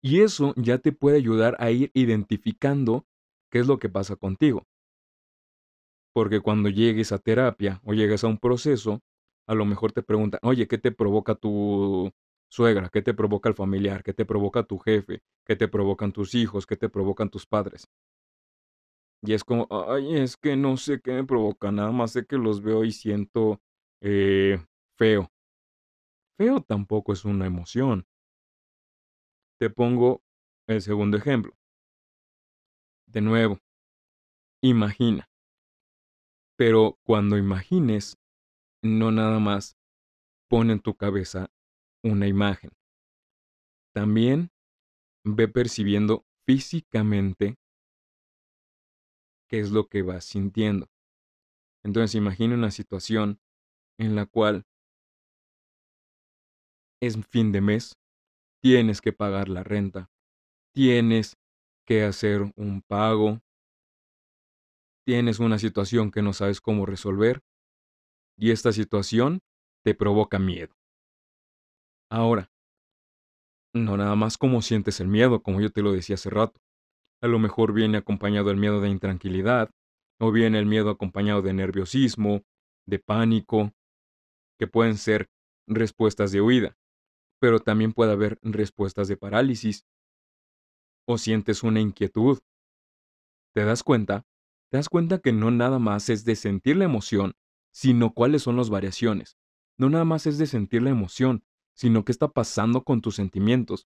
Y 0.03 0.21
eso 0.21 0.53
ya 0.55 0.77
te 0.77 0.91
puede 0.91 1.17
ayudar 1.17 1.57
a 1.59 1.71
ir 1.71 1.89
identificando 1.95 3.07
qué 3.49 3.59
es 3.59 3.67
lo 3.67 3.79
que 3.79 3.89
pasa 3.89 4.15
contigo. 4.17 4.67
Porque 6.13 6.39
cuando 6.41 6.69
llegues 6.69 7.11
a 7.11 7.19
terapia 7.19 7.81
o 7.83 7.93
llegues 7.93 8.23
a 8.23 8.27
un 8.27 8.37
proceso, 8.37 9.01
a 9.47 9.55
lo 9.55 9.65
mejor 9.65 9.91
te 9.91 10.03
preguntan, 10.03 10.39
oye, 10.43 10.67
¿qué 10.67 10.77
te 10.77 10.91
provoca 10.91 11.35
tu 11.35 12.11
suegra? 12.49 12.89
¿Qué 12.89 13.01
te 13.01 13.13
provoca 13.13 13.49
el 13.49 13.55
familiar? 13.55 14.03
¿Qué 14.03 14.13
te 14.13 14.25
provoca 14.25 14.63
tu 14.63 14.79
jefe? 14.79 15.21
¿Qué 15.45 15.55
te 15.55 15.67
provocan 15.67 16.11
tus 16.11 16.35
hijos? 16.35 16.65
¿Qué 16.65 16.77
te 16.77 16.89
provocan 16.89 17.29
tus 17.29 17.45
padres? 17.45 17.87
Y 19.21 19.33
es 19.33 19.43
como, 19.43 19.67
ay, 19.71 20.15
es 20.17 20.37
que 20.37 20.55
no 20.55 20.77
sé 20.77 21.01
qué 21.01 21.11
me 21.11 21.25
provoca, 21.25 21.71
nada 21.71 21.91
más 21.91 22.11
sé 22.11 22.25
que 22.25 22.37
los 22.37 22.61
veo 22.61 22.85
y 22.85 22.91
siento 22.91 23.61
eh, 24.01 24.59
feo. 24.97 25.29
Feo 26.39 26.61
tampoco 26.61 27.13
es 27.13 27.23
una 27.23 27.45
emoción. 27.45 28.07
Te 29.57 29.69
pongo 29.69 30.21
el 30.67 30.81
segundo 30.81 31.15
ejemplo. 31.15 31.53
De 33.07 33.19
nuevo, 33.19 33.59
imagina, 34.61 35.28
pero 36.59 36.99
cuando 37.05 37.37
imagines, 37.37 38.17
no 38.83 39.11
nada 39.11 39.39
más 39.39 39.77
pone 40.49 40.73
en 40.73 40.81
tu 40.81 40.93
cabeza 40.93 41.49
una 42.03 42.27
imagen. 42.27 42.71
También 43.95 44.51
ve 45.23 45.47
percibiendo 45.47 46.25
físicamente 46.45 47.55
qué 49.47 49.61
es 49.61 49.71
lo 49.71 49.87
que 49.87 50.01
vas 50.01 50.25
sintiendo. 50.25 50.89
Entonces 51.81 52.15
imagina 52.15 52.55
una 52.55 52.71
situación 52.71 53.39
en 53.97 54.17
la 54.17 54.25
cual 54.25 54.65
es 57.01 57.17
fin 57.25 57.53
de 57.53 57.61
mes, 57.61 57.97
tienes 58.61 58.99
que 58.99 59.13
pagar 59.13 59.47
la 59.47 59.63
renta, 59.63 60.11
tienes 60.73 61.37
que 61.87 62.03
hacer 62.03 62.51
un 62.57 62.81
pago, 62.81 63.39
tienes 65.09 65.39
una 65.39 65.57
situación 65.57 66.11
que 66.11 66.21
no 66.21 66.33
sabes 66.33 66.61
cómo 66.61 66.85
resolver 66.85 67.41
y 68.37 68.51
esta 68.51 68.71
situación 68.71 69.39
te 69.83 69.95
provoca 69.95 70.37
miedo. 70.37 70.75
Ahora, 72.11 72.51
no 73.73 73.97
nada 73.97 74.15
más 74.15 74.37
como 74.37 74.61
sientes 74.61 74.99
el 74.99 75.07
miedo, 75.07 75.41
como 75.41 75.61
yo 75.61 75.71
te 75.71 75.81
lo 75.81 75.93
decía 75.93 76.13
hace 76.13 76.29
rato. 76.29 76.61
A 77.23 77.27
lo 77.27 77.39
mejor 77.39 77.73
viene 77.73 77.97
acompañado 77.97 78.51
el 78.51 78.57
miedo 78.57 78.81
de 78.81 78.89
intranquilidad, 78.89 79.71
o 80.21 80.31
viene 80.31 80.59
el 80.59 80.67
miedo 80.67 80.91
acompañado 80.91 81.41
de 81.41 81.53
nerviosismo, 81.53 82.43
de 82.85 82.99
pánico, 82.99 83.71
que 84.59 84.67
pueden 84.67 84.95
ser 84.95 85.25
respuestas 85.67 86.31
de 86.31 86.41
huida. 86.41 86.77
pero 87.41 87.59
también 87.61 87.93
puede 87.93 88.11
haber 88.11 88.37
respuestas 88.43 89.07
de 89.07 89.17
parálisis. 89.17 89.87
O 91.07 91.17
sientes 91.17 91.63
una 91.63 91.79
inquietud. 91.79 92.37
¿Te 93.55 93.65
das 93.65 93.81
cuenta? 93.81 94.28
Te 94.69 94.77
das 94.77 94.89
cuenta 94.89 95.19
que 95.19 95.33
no 95.33 95.49
nada 95.49 95.79
más 95.79 96.09
es 96.09 96.25
de 96.25 96.35
sentir 96.35 96.77
la 96.77 96.85
emoción, 96.85 97.33
sino 97.71 98.13
cuáles 98.13 98.43
son 98.43 98.55
las 98.55 98.69
variaciones. 98.69 99.37
No 99.77 99.89
nada 99.89 100.05
más 100.05 100.27
es 100.27 100.37
de 100.37 100.45
sentir 100.45 100.83
la 100.83 100.91
emoción, 100.91 101.43
sino 101.73 102.05
qué 102.05 102.11
está 102.11 102.27
pasando 102.27 102.83
con 102.83 103.01
tus 103.01 103.15
sentimientos. 103.15 103.87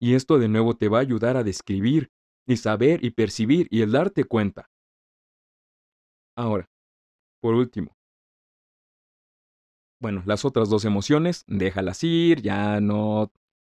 Y 0.00 0.14
esto 0.14 0.38
de 0.38 0.48
nuevo 0.48 0.76
te 0.76 0.88
va 0.88 0.98
a 0.98 1.02
ayudar 1.02 1.36
a 1.36 1.44
describir 1.44 2.10
y 2.46 2.56
saber 2.56 3.04
y 3.04 3.10
percibir 3.10 3.66
y 3.70 3.82
el 3.82 3.92
darte 3.92 4.24
cuenta. 4.24 4.70
Ahora, 6.36 6.70
por 7.40 7.54
último, 7.54 7.96
bueno, 10.00 10.22
las 10.26 10.44
otras 10.44 10.68
dos 10.68 10.84
emociones, 10.84 11.44
déjalas 11.46 12.04
ir, 12.04 12.42
ya 12.42 12.80
no 12.80 13.32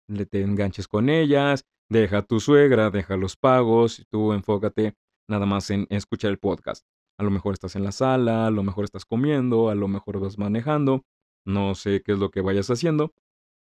le 0.06 0.26
te 0.26 0.42
enganches 0.42 0.86
con 0.86 1.08
ellas, 1.08 1.66
deja 1.88 2.18
a 2.18 2.22
tu 2.22 2.40
suegra, 2.40 2.90
deja 2.90 3.16
los 3.16 3.36
pagos, 3.36 4.06
tú 4.10 4.32
enfócate 4.32 4.94
nada 5.30 5.46
más 5.46 5.70
en 5.70 5.86
escuchar 5.90 6.30
el 6.30 6.38
podcast. 6.38 6.86
A 7.18 7.22
lo 7.22 7.30
mejor 7.30 7.54
estás 7.54 7.76
en 7.76 7.84
la 7.84 7.92
sala, 7.92 8.46
a 8.46 8.50
lo 8.50 8.62
mejor 8.62 8.84
estás 8.84 9.04
comiendo, 9.04 9.70
a 9.70 9.74
lo 9.74 9.88
mejor 9.88 10.20
vas 10.20 10.38
manejando, 10.38 11.04
no 11.46 11.74
sé 11.74 12.02
qué 12.02 12.12
es 12.12 12.18
lo 12.18 12.30
que 12.30 12.40
vayas 12.40 12.70
haciendo, 12.70 13.14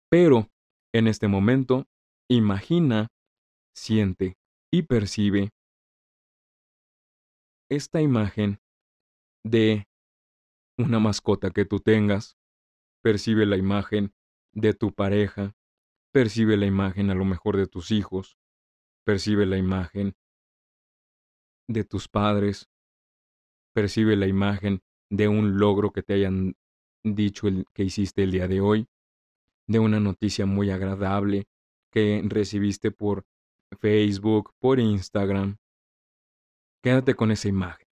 pero 0.10 0.50
en 0.94 1.08
este 1.08 1.28
momento, 1.28 1.88
imagina, 2.30 3.08
siente 3.76 4.38
y 4.72 4.84
percibe 4.84 5.52
esta 7.70 8.02
imagen 8.02 8.60
de 9.44 9.88
una 10.78 11.00
mascota 11.00 11.52
que 11.52 11.66
tú 11.66 11.80
tengas, 11.80 12.38
percibe 13.02 13.46
la 13.46 13.58
imagen 13.58 14.14
de 14.54 14.74
tu 14.74 14.94
pareja, 14.94 15.56
percibe 16.12 16.58
la 16.58 16.66
imagen 16.66 17.10
a 17.10 17.16
lo 17.16 17.26
mejor 17.26 17.58
de 17.58 17.68
tus 17.68 17.92
hijos, 17.92 18.38
percibe 19.04 19.46
la 19.46 19.58
imagen 19.58 20.16
de 21.68 21.84
tus 21.84 22.08
padres, 22.08 22.70
percibe 23.74 24.16
la 24.16 24.28
imagen 24.28 24.82
de 25.10 25.28
un 25.28 25.58
logro 25.58 25.92
que 25.92 26.04
te 26.04 26.14
hayan 26.14 26.56
dicho 27.04 27.48
el, 27.48 27.66
que 27.74 27.84
hiciste 27.84 28.24
el 28.24 28.32
día 28.32 28.48
de 28.48 28.62
hoy, 28.62 28.88
de 29.68 29.80
una 29.80 30.00
noticia 30.00 30.46
muy 30.46 30.70
agradable 30.70 31.46
que 31.92 32.22
recibiste 32.26 32.92
por 32.92 33.26
Facebook, 33.80 34.54
por 34.60 34.80
Instagram. 34.80 35.58
Quédate 36.82 37.16
con 37.16 37.32
esa 37.32 37.48
imagen. 37.48 37.88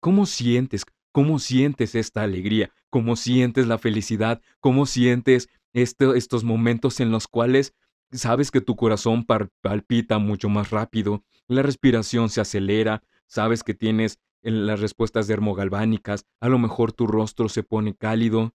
¿Cómo 0.00 0.26
sientes? 0.26 0.84
¿Cómo 1.12 1.38
sientes 1.38 1.94
esta 1.94 2.22
alegría? 2.22 2.72
¿Cómo 2.90 3.16
sientes 3.16 3.66
la 3.66 3.78
felicidad? 3.78 4.40
¿Cómo 4.60 4.86
sientes 4.86 5.48
estos 5.72 6.44
momentos 6.44 7.00
en 7.00 7.10
los 7.10 7.28
cuales 7.28 7.74
sabes 8.12 8.50
que 8.50 8.60
tu 8.60 8.76
corazón 8.76 9.24
palpita 9.24 10.18
mucho 10.18 10.48
más 10.48 10.70
rápido, 10.70 11.24
la 11.48 11.62
respiración 11.62 12.28
se 12.28 12.40
acelera, 12.40 13.02
sabes 13.26 13.62
que 13.62 13.74
tienes 13.74 14.18
las 14.42 14.80
respuestas 14.80 15.26
dermogalvánicas, 15.26 16.26
a 16.40 16.48
lo 16.48 16.58
mejor 16.58 16.92
tu 16.92 17.06
rostro 17.06 17.48
se 17.48 17.62
pone 17.62 17.94
cálido. 17.94 18.54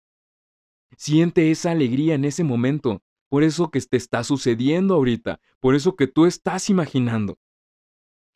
Siente 0.95 1.51
esa 1.51 1.71
alegría 1.71 2.15
en 2.15 2.25
ese 2.25 2.43
momento, 2.43 3.01
por 3.29 3.43
eso 3.43 3.71
que 3.71 3.81
te 3.81 3.97
está 3.97 4.23
sucediendo 4.23 4.95
ahorita, 4.95 5.39
por 5.59 5.75
eso 5.75 5.95
que 5.95 6.07
tú 6.07 6.25
estás 6.25 6.69
imaginando. 6.69 7.37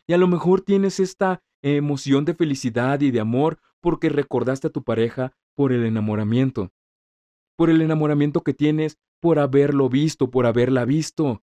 Y 0.07 0.13
a 0.13 0.17
lo 0.17 0.27
mejor 0.27 0.61
tienes 0.61 0.99
esta 0.99 1.43
emoción 1.61 2.25
de 2.25 2.33
felicidad 2.33 2.99
y 3.01 3.11
de 3.11 3.19
amor 3.19 3.59
porque 3.79 4.09
recordaste 4.09 4.67
a 4.67 4.71
tu 4.71 4.83
pareja 4.83 5.33
por 5.55 5.71
el 5.71 5.85
enamoramiento, 5.85 6.71
por 7.55 7.69
el 7.69 7.81
enamoramiento 7.81 8.41
que 8.41 8.53
tienes 8.53 8.97
por 9.21 9.39
haberlo 9.39 9.87
visto, 9.87 10.29
por 10.29 10.45
haberla 10.45 10.83
visto. 10.83 11.41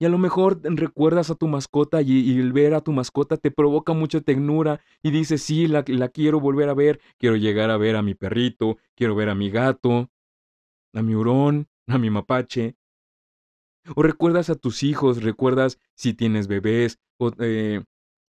Y 0.00 0.06
a 0.06 0.08
lo 0.08 0.18
mejor 0.18 0.60
recuerdas 0.62 1.30
a 1.30 1.34
tu 1.34 1.46
mascota 1.46 2.02
y, 2.02 2.38
el 2.38 2.52
ver 2.52 2.74
a 2.74 2.80
tu 2.80 2.92
mascota 2.92 3.36
te 3.36 3.50
provoca 3.50 3.92
mucha 3.92 4.20
ternura 4.20 4.80
y 5.02 5.10
dices, 5.10 5.42
sí, 5.42 5.68
la, 5.68 5.84
quiero 5.84 6.40
volver 6.40 6.68
a 6.68 6.74
ver, 6.74 7.00
quiero 7.18 7.36
llegar 7.36 7.70
a 7.70 7.76
ver 7.76 7.96
a 7.96 8.02
mi 8.02 8.14
perrito, 8.14 8.78
quiero 8.96 9.14
ver 9.14 9.28
a 9.28 9.34
mi 9.34 9.50
gato, 9.50 10.10
a 10.94 11.02
mi 11.02 11.14
hurón, 11.14 11.68
a 11.86 11.98
mi 11.98 12.10
mapache. 12.10 12.76
O 13.94 14.02
recuerdas 14.02 14.50
a 14.50 14.54
tus 14.54 14.82
hijos, 14.82 15.22
recuerdas 15.22 15.78
si 15.94 16.14
tienes 16.14 16.48
bebés, 16.48 16.98
o 17.18 17.30
eh, 17.38 17.84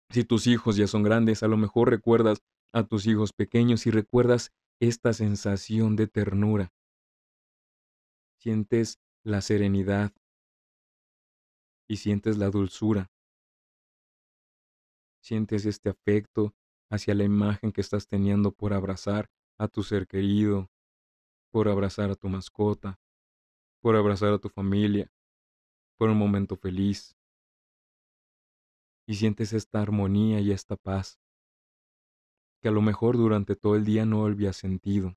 si 0.09 0.23
tus 0.23 0.45
hijos 0.45 0.75
ya 0.75 0.87
son 0.87 1.03
grandes, 1.03 1.41
a 1.41 1.47
lo 1.47 1.57
mejor 1.57 1.89
recuerdas 1.89 2.43
a 2.73 2.83
tus 2.83 3.07
hijos 3.07 3.33
pequeños 3.33 3.87
y 3.87 3.91
recuerdas 3.91 4.51
esta 4.79 5.13
sensación 5.13 5.95
de 5.95 6.07
ternura. 6.07 6.71
Sientes 8.39 8.99
la 9.23 9.41
serenidad 9.41 10.13
y 11.89 11.97
sientes 11.97 12.37
la 12.37 12.49
dulzura. 12.49 13.09
Sientes 15.21 15.65
este 15.65 15.89
afecto 15.89 16.53
hacia 16.89 17.15
la 17.15 17.23
imagen 17.23 17.71
que 17.71 17.81
estás 17.81 18.07
teniendo 18.07 18.51
por 18.51 18.73
abrazar 18.73 19.29
a 19.57 19.67
tu 19.67 19.83
ser 19.83 20.07
querido, 20.07 20.69
por 21.51 21.67
abrazar 21.67 22.11
a 22.11 22.15
tu 22.15 22.29
mascota, 22.29 22.99
por 23.81 23.95
abrazar 23.95 24.33
a 24.33 24.39
tu 24.39 24.49
familia, 24.49 25.11
por 25.97 26.09
un 26.09 26.17
momento 26.17 26.55
feliz. 26.55 27.17
Y 29.07 29.15
sientes 29.15 29.53
esta 29.53 29.81
armonía 29.81 30.39
y 30.41 30.51
esta 30.51 30.75
paz 30.75 31.19
que 32.61 32.69
a 32.69 32.71
lo 32.71 32.81
mejor 32.81 33.17
durante 33.17 33.55
todo 33.55 33.75
el 33.75 33.85
día 33.85 34.05
no 34.05 34.25
habías 34.25 34.57
sentido. 34.57 35.15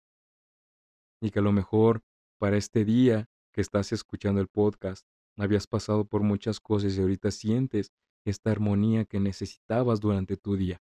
Y 1.20 1.30
que 1.30 1.40
a 1.40 1.42
lo 1.42 1.52
mejor 1.52 2.02
para 2.40 2.56
este 2.56 2.86
día 2.86 3.28
que 3.52 3.60
estás 3.60 3.92
escuchando 3.92 4.40
el 4.40 4.48
podcast 4.48 5.06
habías 5.36 5.66
pasado 5.66 6.06
por 6.06 6.22
muchas 6.22 6.58
cosas 6.58 6.96
y 6.96 7.00
ahorita 7.00 7.30
sientes 7.30 7.92
esta 8.24 8.50
armonía 8.50 9.04
que 9.04 9.20
necesitabas 9.20 10.00
durante 10.00 10.36
tu 10.36 10.56
día. 10.56 10.82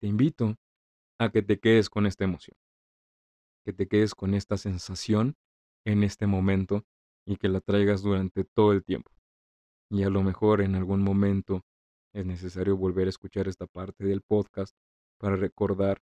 Te 0.00 0.06
invito 0.06 0.56
a 1.18 1.30
que 1.30 1.42
te 1.42 1.58
quedes 1.58 1.90
con 1.90 2.06
esta 2.06 2.24
emoción, 2.24 2.56
que 3.64 3.72
te 3.72 3.88
quedes 3.88 4.14
con 4.14 4.34
esta 4.34 4.56
sensación 4.56 5.36
en 5.84 6.04
este 6.04 6.26
momento 6.26 6.84
y 7.26 7.36
que 7.36 7.48
la 7.48 7.60
traigas 7.60 8.02
durante 8.02 8.44
todo 8.44 8.72
el 8.72 8.84
tiempo. 8.84 9.10
Y 9.90 10.04
a 10.04 10.10
lo 10.10 10.22
mejor 10.22 10.60
en 10.60 10.76
algún 10.76 11.02
momento 11.02 11.64
es 12.12 12.24
necesario 12.24 12.76
volver 12.76 13.08
a 13.08 13.10
escuchar 13.10 13.48
esta 13.48 13.66
parte 13.66 14.04
del 14.04 14.22
podcast 14.22 14.76
para 15.18 15.34
recordar 15.36 16.00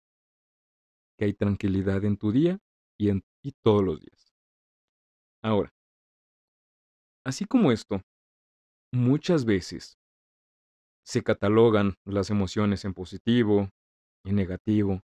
que 1.17 1.25
hay 1.25 1.33
tranquilidad 1.33 2.05
en 2.05 2.17
tu 2.17 2.31
día 2.31 2.59
y, 3.01 3.09
en, 3.09 3.23
todos 3.63 3.83
los 3.83 3.99
días. 3.99 4.31
Ahora, 5.43 5.73
así 7.25 7.45
como 7.45 7.71
esto, 7.71 8.01
muchas 8.93 9.43
veces 9.45 9.97
se 11.03 11.23
catalogan 11.23 11.95
las 12.05 12.29
emociones 12.29 12.85
en 12.85 12.93
positivo 12.93 13.69
y 14.23 14.33
negativo, 14.33 15.01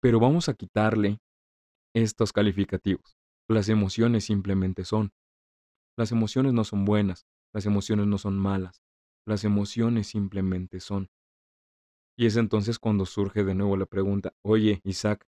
pero 0.00 0.18
vamos 0.18 0.48
a 0.48 0.54
quitarle 0.54 1.18
estos 1.94 2.32
calificativos. 2.32 3.18
Las 3.50 3.68
emociones 3.68 4.24
simplemente 4.24 4.86
son. 4.86 5.12
Las 5.98 6.10
emociones 6.10 6.54
no 6.54 6.64
son 6.64 6.86
buenas, 6.86 7.26
las 7.52 7.66
emociones 7.66 8.06
no 8.06 8.16
son 8.16 8.38
malas, 8.38 8.82
las 9.26 9.44
emociones 9.44 10.06
simplemente 10.06 10.80
son. 10.80 11.08
Y 12.16 12.26
es 12.26 12.36
entonces 12.36 12.78
cuando 12.78 13.04
surge 13.04 13.44
de 13.44 13.54
nuevo 13.54 13.76
la 13.76 13.86
pregunta, 13.86 14.32
oye, 14.42 14.80
Isaac, 14.84 15.26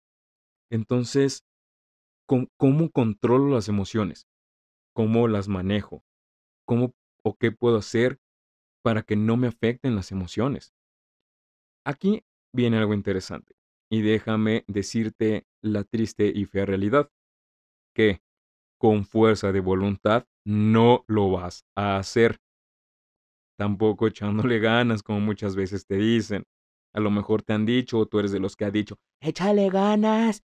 entonces, 0.71 1.43
¿cómo, 2.58 2.92
controlo 2.92 3.54
las 3.54 3.68
emociones? 3.68 4.28
¿Cómo 4.94 5.28
las 5.28 5.48
manejo? 5.48 6.04
¿Cómo 6.65 6.94
o 7.24 7.36
qué 7.36 7.52
puedo 7.52 7.78
hacer 7.78 8.20
para 8.84 9.02
que 9.02 9.15
no 9.15 9.38
me 9.38 9.48
afecten 9.48 9.96
las 9.96 10.12
emociones? 10.12 10.74
Aquí 11.86 12.24
viene 12.54 12.78
algo 12.78 12.94
interesante 12.94 13.56
y 13.92 14.02
déjame 14.02 14.63
decirte 14.68 15.48
la 15.62 15.84
triste 15.84 16.32
y 16.34 16.46
fea 16.46 16.65
realidad, 16.65 17.10
que 17.96 18.22
con 18.78 19.06
fuerza 19.06 19.52
de 19.52 19.60
voluntad 19.60 20.26
no 20.46 21.04
lo 21.08 21.32
vas 21.32 21.65
a 21.76 21.98
hacer 21.98 22.39
tampoco 23.58 24.08
echándole 24.08 24.60
ganas, 24.60 25.04
como 25.04 25.20
muchas 25.20 25.56
veces 25.56 25.86
te 25.86 25.96
dicen. 25.96 26.46
A 26.94 27.00
lo 27.00 27.12
mejor 27.12 27.44
te 27.44 27.54
han 27.54 27.65
dicho, 27.65 28.00
o 28.00 28.06
tú 28.06 28.20
eres 28.20 28.32
de 28.32 28.39
los 28.39 28.56
que 28.56 28.65
ha 28.65 28.72
dicho, 28.72 28.96
échale 29.22 29.70
ganas. 29.70 30.44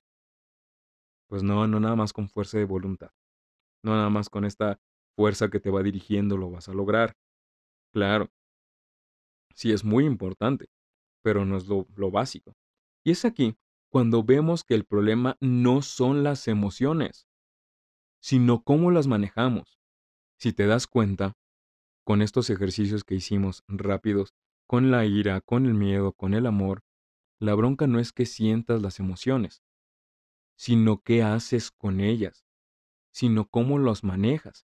Pues 1.27 1.43
no, 1.43 1.67
no 1.67 1.79
nada 1.79 1.95
más 1.95 2.13
con 2.13 2.29
fuerza 2.29 2.57
de 2.57 2.65
voluntad. 2.65 3.11
No 3.83 3.95
nada 3.95 4.09
más 4.09 4.29
con 4.29 4.45
esta 4.45 4.79
fuerza 5.15 5.49
que 5.49 5.59
te 5.59 5.69
va 5.69 5.83
dirigiendo 5.83 6.37
lo 6.37 6.51
vas 6.51 6.69
a 6.69 6.73
lograr. 6.73 7.15
Claro, 7.93 8.29
sí 9.55 9.71
es 9.71 9.83
muy 9.83 10.05
importante, 10.05 10.67
pero 11.23 11.45
no 11.45 11.57
es 11.57 11.67
lo, 11.67 11.87
lo 11.95 12.11
básico. 12.11 12.53
Y 13.03 13.11
es 13.11 13.25
aquí 13.25 13.55
cuando 13.89 14.23
vemos 14.23 14.63
que 14.63 14.75
el 14.75 14.85
problema 14.85 15.37
no 15.39 15.81
son 15.81 16.23
las 16.23 16.47
emociones, 16.47 17.27
sino 18.21 18.63
cómo 18.63 18.91
las 18.91 19.07
manejamos. 19.07 19.79
Si 20.37 20.51
te 20.51 20.67
das 20.67 20.87
cuenta, 20.87 21.33
con 22.05 22.21
estos 22.21 22.49
ejercicios 22.49 23.03
que 23.03 23.15
hicimos 23.15 23.63
rápidos, 23.67 24.33
con 24.67 24.91
la 24.91 25.05
ira, 25.05 25.41
con 25.41 25.65
el 25.65 25.73
miedo, 25.73 26.13
con 26.13 26.33
el 26.33 26.45
amor, 26.45 26.81
la 27.39 27.55
bronca 27.55 27.87
no 27.87 27.99
es 27.99 28.11
que 28.11 28.25
sientas 28.25 28.81
las 28.81 28.99
emociones, 28.99 29.63
sino 30.57 31.01
qué 31.01 31.23
haces 31.23 31.71
con 31.71 31.99
ellas. 31.99 32.45
sino 33.11 33.47
cómo 33.47 33.79
los 33.79 34.03
manejas. 34.03 34.67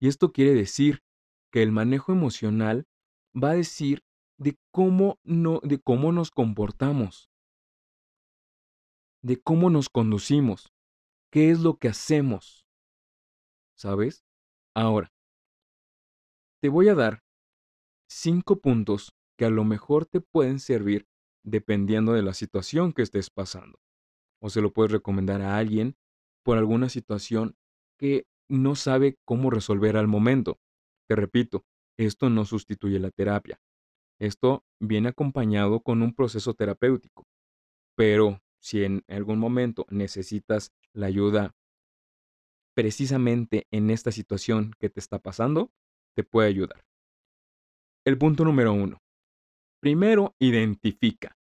Y 0.00 0.06
esto 0.06 0.30
quiere 0.30 0.54
decir 0.54 1.02
que 1.50 1.64
el 1.64 1.72
manejo 1.72 2.12
emocional 2.12 2.86
va 3.34 3.50
a 3.50 3.54
decir 3.54 4.04
de 4.38 4.56
cómo, 4.70 5.18
no, 5.24 5.58
de 5.64 5.80
cómo 5.80 6.12
nos 6.12 6.30
comportamos, 6.30 7.28
de 9.20 9.40
cómo 9.42 9.68
nos 9.68 9.88
conducimos, 9.88 10.72
qué 11.32 11.50
es 11.50 11.58
lo 11.58 11.76
que 11.76 11.88
hacemos. 11.88 12.68
¿Sabes? 13.76 14.24
Ahora, 14.72 15.12
te 16.62 16.68
voy 16.68 16.88
a 16.88 16.94
dar 16.94 17.24
cinco 18.08 18.60
puntos 18.60 19.12
que 19.36 19.44
a 19.44 19.50
lo 19.50 19.64
mejor 19.64 20.06
te 20.06 20.20
pueden 20.20 20.60
servir 20.60 21.08
dependiendo 21.42 22.12
de 22.12 22.22
la 22.22 22.34
situación 22.34 22.92
que 22.92 23.02
estés 23.02 23.28
pasando. 23.28 23.80
O 24.40 24.50
se 24.50 24.60
lo 24.60 24.72
puedes 24.72 24.92
recomendar 24.92 25.42
a 25.42 25.56
alguien 25.56 25.96
por 26.42 26.58
alguna 26.58 26.88
situación 26.88 27.56
que 27.98 28.26
no 28.48 28.74
sabe 28.74 29.18
cómo 29.24 29.50
resolver 29.50 29.96
al 29.96 30.08
momento. 30.08 30.58
Te 31.08 31.16
repito, 31.16 31.64
esto 31.98 32.30
no 32.30 32.44
sustituye 32.44 32.98
la 32.98 33.10
terapia. 33.10 33.60
Esto 34.18 34.64
viene 34.80 35.10
acompañado 35.10 35.80
con 35.80 36.02
un 36.02 36.14
proceso 36.14 36.54
terapéutico. 36.54 37.26
Pero 37.96 38.42
si 38.60 38.84
en 38.84 39.04
algún 39.08 39.38
momento 39.38 39.86
necesitas 39.90 40.72
la 40.92 41.06
ayuda 41.06 41.54
precisamente 42.74 43.66
en 43.70 43.90
esta 43.90 44.12
situación 44.12 44.72
que 44.78 44.90
te 44.90 45.00
está 45.00 45.18
pasando, 45.18 45.70
te 46.14 46.24
puede 46.24 46.48
ayudar. 46.48 46.84
El 48.04 48.16
punto 48.18 48.44
número 48.44 48.72
uno. 48.72 49.02
Primero, 49.80 50.34
identifica 50.38 51.36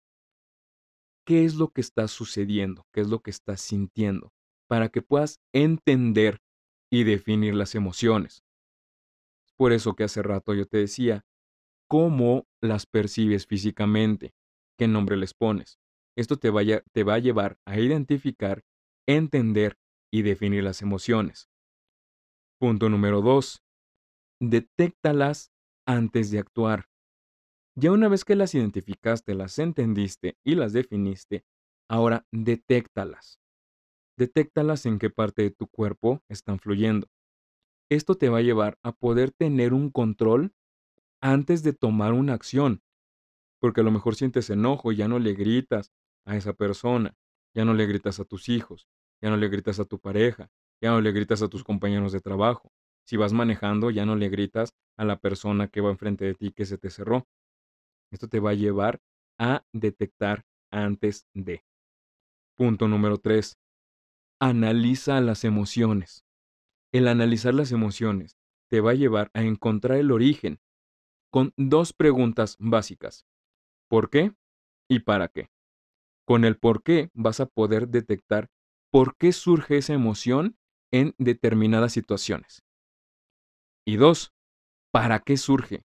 qué 1.28 1.44
es 1.44 1.56
lo 1.56 1.68
que 1.68 1.82
está 1.82 2.08
sucediendo, 2.08 2.86
qué 2.90 3.02
es 3.02 3.08
lo 3.08 3.20
que 3.20 3.30
estás 3.30 3.60
sintiendo, 3.60 4.32
para 4.66 4.88
que 4.88 5.02
puedas 5.02 5.42
entender 5.52 6.40
y 6.90 7.04
definir 7.04 7.54
las 7.54 7.74
emociones. 7.74 8.46
Por 9.58 9.72
eso 9.72 9.94
que 9.94 10.04
hace 10.04 10.22
rato 10.22 10.54
yo 10.54 10.64
te 10.64 10.78
decía, 10.78 11.26
cómo 11.86 12.46
las 12.62 12.86
percibes 12.86 13.46
físicamente, 13.46 14.32
qué 14.78 14.88
nombre 14.88 15.18
les 15.18 15.34
pones. 15.34 15.78
Esto 16.16 16.38
te, 16.38 16.50
te 16.92 17.04
va 17.04 17.14
a 17.14 17.18
llevar 17.18 17.58
a 17.66 17.78
identificar, 17.78 18.64
entender 19.06 19.76
y 20.10 20.22
definir 20.22 20.64
las 20.64 20.80
emociones. 20.80 21.50
Punto 22.58 22.88
número 22.88 23.20
2. 23.20 23.62
Detéctalas 24.40 25.52
antes 25.86 26.30
de 26.30 26.38
actuar. 26.38 26.87
Ya 27.80 27.92
una 27.92 28.08
vez 28.08 28.24
que 28.24 28.34
las 28.34 28.56
identificaste, 28.56 29.36
las 29.36 29.56
entendiste 29.60 30.36
y 30.42 30.56
las 30.56 30.72
definiste, 30.72 31.44
ahora 31.88 32.26
detéctalas. 32.32 33.38
Detéctalas 34.16 34.84
en 34.84 34.98
qué 34.98 35.10
parte 35.10 35.42
de 35.42 35.52
tu 35.52 35.68
cuerpo 35.68 36.20
están 36.28 36.58
fluyendo. 36.58 37.06
Esto 37.88 38.16
te 38.16 38.30
va 38.30 38.38
a 38.38 38.42
llevar 38.42 38.78
a 38.82 38.90
poder 38.90 39.30
tener 39.30 39.74
un 39.74 39.90
control 39.90 40.52
antes 41.22 41.62
de 41.62 41.72
tomar 41.72 42.14
una 42.14 42.34
acción. 42.34 42.82
Porque 43.60 43.82
a 43.82 43.84
lo 43.84 43.92
mejor 43.92 44.16
sientes 44.16 44.50
enojo 44.50 44.90
y 44.90 44.96
ya 44.96 45.06
no 45.06 45.20
le 45.20 45.34
gritas 45.34 45.92
a 46.26 46.36
esa 46.36 46.54
persona, 46.54 47.16
ya 47.54 47.64
no 47.64 47.74
le 47.74 47.86
gritas 47.86 48.18
a 48.18 48.24
tus 48.24 48.48
hijos, 48.48 48.88
ya 49.22 49.30
no 49.30 49.36
le 49.36 49.48
gritas 49.48 49.78
a 49.78 49.84
tu 49.84 50.00
pareja, 50.00 50.50
ya 50.82 50.90
no 50.90 51.00
le 51.00 51.12
gritas 51.12 51.42
a 51.42 51.48
tus 51.48 51.62
compañeros 51.62 52.10
de 52.10 52.20
trabajo. 52.20 52.72
Si 53.04 53.16
vas 53.16 53.32
manejando, 53.32 53.92
ya 53.92 54.04
no 54.04 54.16
le 54.16 54.30
gritas 54.30 54.74
a 54.96 55.04
la 55.04 55.20
persona 55.20 55.68
que 55.68 55.80
va 55.80 55.90
enfrente 55.90 56.24
de 56.24 56.34
ti 56.34 56.50
que 56.50 56.66
se 56.66 56.76
te 56.76 56.90
cerró. 56.90 57.28
Esto 58.10 58.28
te 58.28 58.40
va 58.40 58.50
a 58.50 58.54
llevar 58.54 59.00
a 59.38 59.64
detectar 59.72 60.44
antes 60.70 61.26
de. 61.34 61.64
Punto 62.56 62.88
número 62.88 63.18
3. 63.18 63.58
Analiza 64.40 65.20
las 65.20 65.44
emociones. 65.44 66.24
El 66.92 67.08
analizar 67.08 67.54
las 67.54 67.72
emociones 67.72 68.38
te 68.68 68.80
va 68.80 68.92
a 68.92 68.94
llevar 68.94 69.30
a 69.34 69.42
encontrar 69.42 69.98
el 69.98 70.10
origen 70.10 70.60
con 71.30 71.52
dos 71.56 71.92
preguntas 71.92 72.56
básicas. 72.58 73.26
¿Por 73.88 74.10
qué? 74.10 74.32
¿Y 74.88 75.00
para 75.00 75.28
qué? 75.28 75.50
Con 76.26 76.44
el 76.44 76.58
por 76.58 76.82
qué 76.82 77.10
vas 77.14 77.40
a 77.40 77.46
poder 77.46 77.88
detectar 77.88 78.48
por 78.90 79.16
qué 79.16 79.32
surge 79.32 79.78
esa 79.78 79.92
emoción 79.92 80.58
en 80.90 81.14
determinadas 81.18 81.92
situaciones. 81.92 82.64
Y 83.86 83.96
dos, 83.96 84.32
¿para 84.90 85.20
qué 85.20 85.36
surge? 85.36 85.84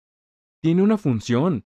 Tiene 0.62 0.82
una 0.82 0.98
función. 0.98 1.66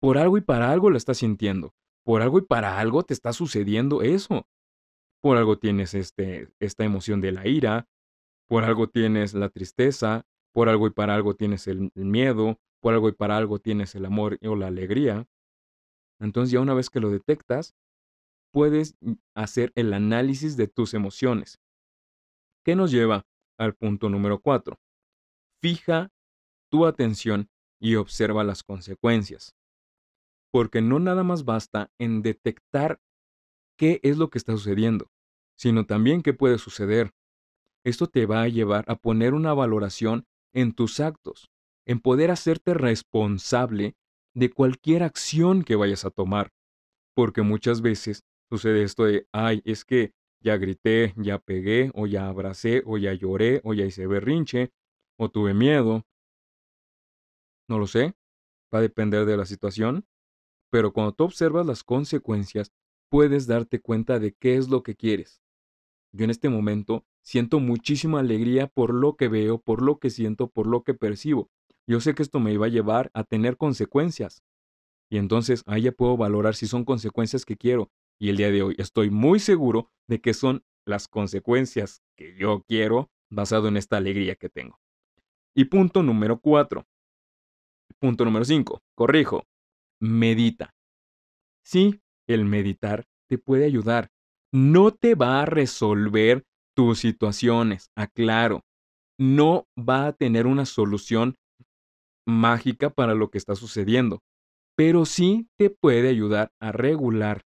Por 0.00 0.18
algo 0.18 0.38
y 0.38 0.40
para 0.40 0.70
algo 0.70 0.90
lo 0.90 0.96
estás 0.96 1.18
sintiendo. 1.18 1.74
Por 2.04 2.22
algo 2.22 2.38
y 2.38 2.42
para 2.42 2.78
algo 2.78 3.02
te 3.02 3.14
está 3.14 3.32
sucediendo 3.32 4.02
eso. 4.02 4.46
Por 5.22 5.36
algo 5.36 5.58
tienes 5.58 5.94
este, 5.94 6.48
esta 6.60 6.84
emoción 6.84 7.20
de 7.20 7.32
la 7.32 7.46
ira. 7.46 7.88
Por 8.48 8.64
algo 8.64 8.88
tienes 8.88 9.34
la 9.34 9.48
tristeza. 9.48 10.26
Por 10.52 10.68
algo 10.68 10.86
y 10.86 10.90
para 10.90 11.14
algo 11.14 11.34
tienes 11.34 11.66
el, 11.66 11.90
el 11.94 12.04
miedo. 12.04 12.60
Por 12.80 12.94
algo 12.94 13.08
y 13.08 13.12
para 13.12 13.36
algo 13.36 13.58
tienes 13.58 13.94
el 13.94 14.04
amor 14.04 14.38
o 14.42 14.54
la 14.54 14.68
alegría. 14.68 15.26
Entonces 16.20 16.52
ya 16.52 16.60
una 16.60 16.74
vez 16.74 16.90
que 16.90 17.00
lo 17.00 17.10
detectas, 17.10 17.74
puedes 18.52 18.96
mm, 19.00 19.14
hacer 19.34 19.72
el 19.74 19.92
análisis 19.92 20.56
de 20.56 20.68
tus 20.68 20.94
emociones. 20.94 21.60
¿Qué 22.64 22.74
nos 22.74 22.90
lleva 22.90 23.26
al 23.58 23.74
punto 23.74 24.08
número 24.08 24.40
4? 24.40 24.78
Fija 25.60 26.10
tu 26.70 26.86
atención 26.86 27.50
y 27.80 27.96
observa 27.96 28.44
las 28.44 28.62
consecuencias. 28.62 29.55
Porque 30.50 30.80
no 30.80 30.98
nada 30.98 31.22
más 31.22 31.44
basta 31.44 31.90
en 31.98 32.22
detectar 32.22 33.00
qué 33.76 34.00
es 34.02 34.16
lo 34.16 34.30
que 34.30 34.38
está 34.38 34.52
sucediendo, 34.52 35.10
sino 35.56 35.86
también 35.86 36.22
qué 36.22 36.32
puede 36.32 36.58
suceder. 36.58 37.12
Esto 37.84 38.06
te 38.06 38.26
va 38.26 38.42
a 38.42 38.48
llevar 38.48 38.84
a 38.88 38.96
poner 38.96 39.34
una 39.34 39.54
valoración 39.54 40.26
en 40.52 40.72
tus 40.72 41.00
actos, 41.00 41.50
en 41.84 42.00
poder 42.00 42.30
hacerte 42.30 42.74
responsable 42.74 43.94
de 44.34 44.50
cualquier 44.50 45.02
acción 45.02 45.62
que 45.62 45.76
vayas 45.76 46.04
a 46.04 46.10
tomar, 46.10 46.52
porque 47.14 47.42
muchas 47.42 47.80
veces 47.80 48.24
sucede 48.50 48.82
esto 48.82 49.04
de, 49.04 49.26
ay, 49.32 49.62
es 49.64 49.84
que 49.84 50.12
ya 50.40 50.56
grité, 50.56 51.14
ya 51.16 51.38
pegué, 51.38 51.90
o 51.94 52.06
ya 52.06 52.28
abracé, 52.28 52.82
o 52.86 52.98
ya 52.98 53.12
lloré, 53.14 53.60
o 53.64 53.74
ya 53.74 53.84
hice 53.84 54.06
berrinche, 54.06 54.72
o 55.16 55.30
tuve 55.30 55.54
miedo. 55.54 56.04
No 57.68 57.78
lo 57.78 57.86
sé, 57.86 58.14
va 58.72 58.78
a 58.78 58.82
depender 58.82 59.24
de 59.24 59.36
la 59.36 59.46
situación, 59.46 60.06
pero 60.76 60.92
cuando 60.92 61.12
tú 61.12 61.24
observas 61.24 61.64
las 61.64 61.82
consecuencias, 61.82 62.70
puedes 63.08 63.46
darte 63.46 63.80
cuenta 63.80 64.18
de 64.18 64.34
qué 64.34 64.56
es 64.56 64.68
lo 64.68 64.82
que 64.82 64.94
quieres. 64.94 65.40
Yo 66.12 66.24
en 66.24 66.30
este 66.30 66.50
momento 66.50 67.06
siento 67.22 67.60
muchísima 67.60 68.20
alegría 68.20 68.66
por 68.66 68.92
lo 68.92 69.16
que 69.16 69.28
veo, 69.28 69.56
por 69.58 69.80
lo 69.80 69.98
que 69.98 70.10
siento, 70.10 70.48
por 70.48 70.66
lo 70.66 70.82
que 70.82 70.92
percibo. 70.92 71.48
Yo 71.86 71.98
sé 72.00 72.14
que 72.14 72.22
esto 72.22 72.40
me 72.40 72.52
iba 72.52 72.66
a 72.66 72.68
llevar 72.68 73.10
a 73.14 73.24
tener 73.24 73.56
consecuencias. 73.56 74.42
Y 75.08 75.16
entonces 75.16 75.62
ahí 75.64 75.80
ya 75.80 75.92
puedo 75.92 76.18
valorar 76.18 76.54
si 76.54 76.66
son 76.66 76.84
consecuencias 76.84 77.46
que 77.46 77.56
quiero, 77.56 77.90
y 78.18 78.28
el 78.28 78.36
día 78.36 78.50
de 78.50 78.62
hoy 78.62 78.74
estoy 78.76 79.08
muy 79.08 79.40
seguro 79.40 79.90
de 80.06 80.20
que 80.20 80.34
son 80.34 80.62
las 80.84 81.08
consecuencias 81.08 82.02
que 82.16 82.36
yo 82.36 82.66
quiero 82.68 83.08
basado 83.30 83.68
en 83.68 83.78
esta 83.78 83.96
alegría 83.96 84.34
que 84.36 84.50
tengo. 84.50 84.78
Y 85.54 85.64
punto 85.64 86.02
número 86.02 86.38
cuatro. 86.38 86.86
Punto 87.98 88.26
número 88.26 88.44
cinco. 88.44 88.82
Corrijo. 88.94 89.46
Medita. 90.00 90.74
Sí, 91.64 92.00
el 92.28 92.44
meditar 92.44 93.04
te 93.28 93.38
puede 93.38 93.64
ayudar. 93.64 94.08
No 94.52 94.92
te 94.92 95.14
va 95.14 95.42
a 95.42 95.46
resolver 95.46 96.44
tus 96.74 97.00
situaciones, 97.00 97.90
aclaro. 97.96 98.62
No 99.18 99.66
va 99.76 100.06
a 100.06 100.12
tener 100.12 100.46
una 100.46 100.66
solución 100.66 101.36
mágica 102.26 102.90
para 102.90 103.14
lo 103.14 103.30
que 103.30 103.38
está 103.38 103.54
sucediendo, 103.54 104.20
pero 104.76 105.06
sí 105.06 105.48
te 105.56 105.70
puede 105.70 106.08
ayudar 106.08 106.50
a 106.60 106.72
regular 106.72 107.42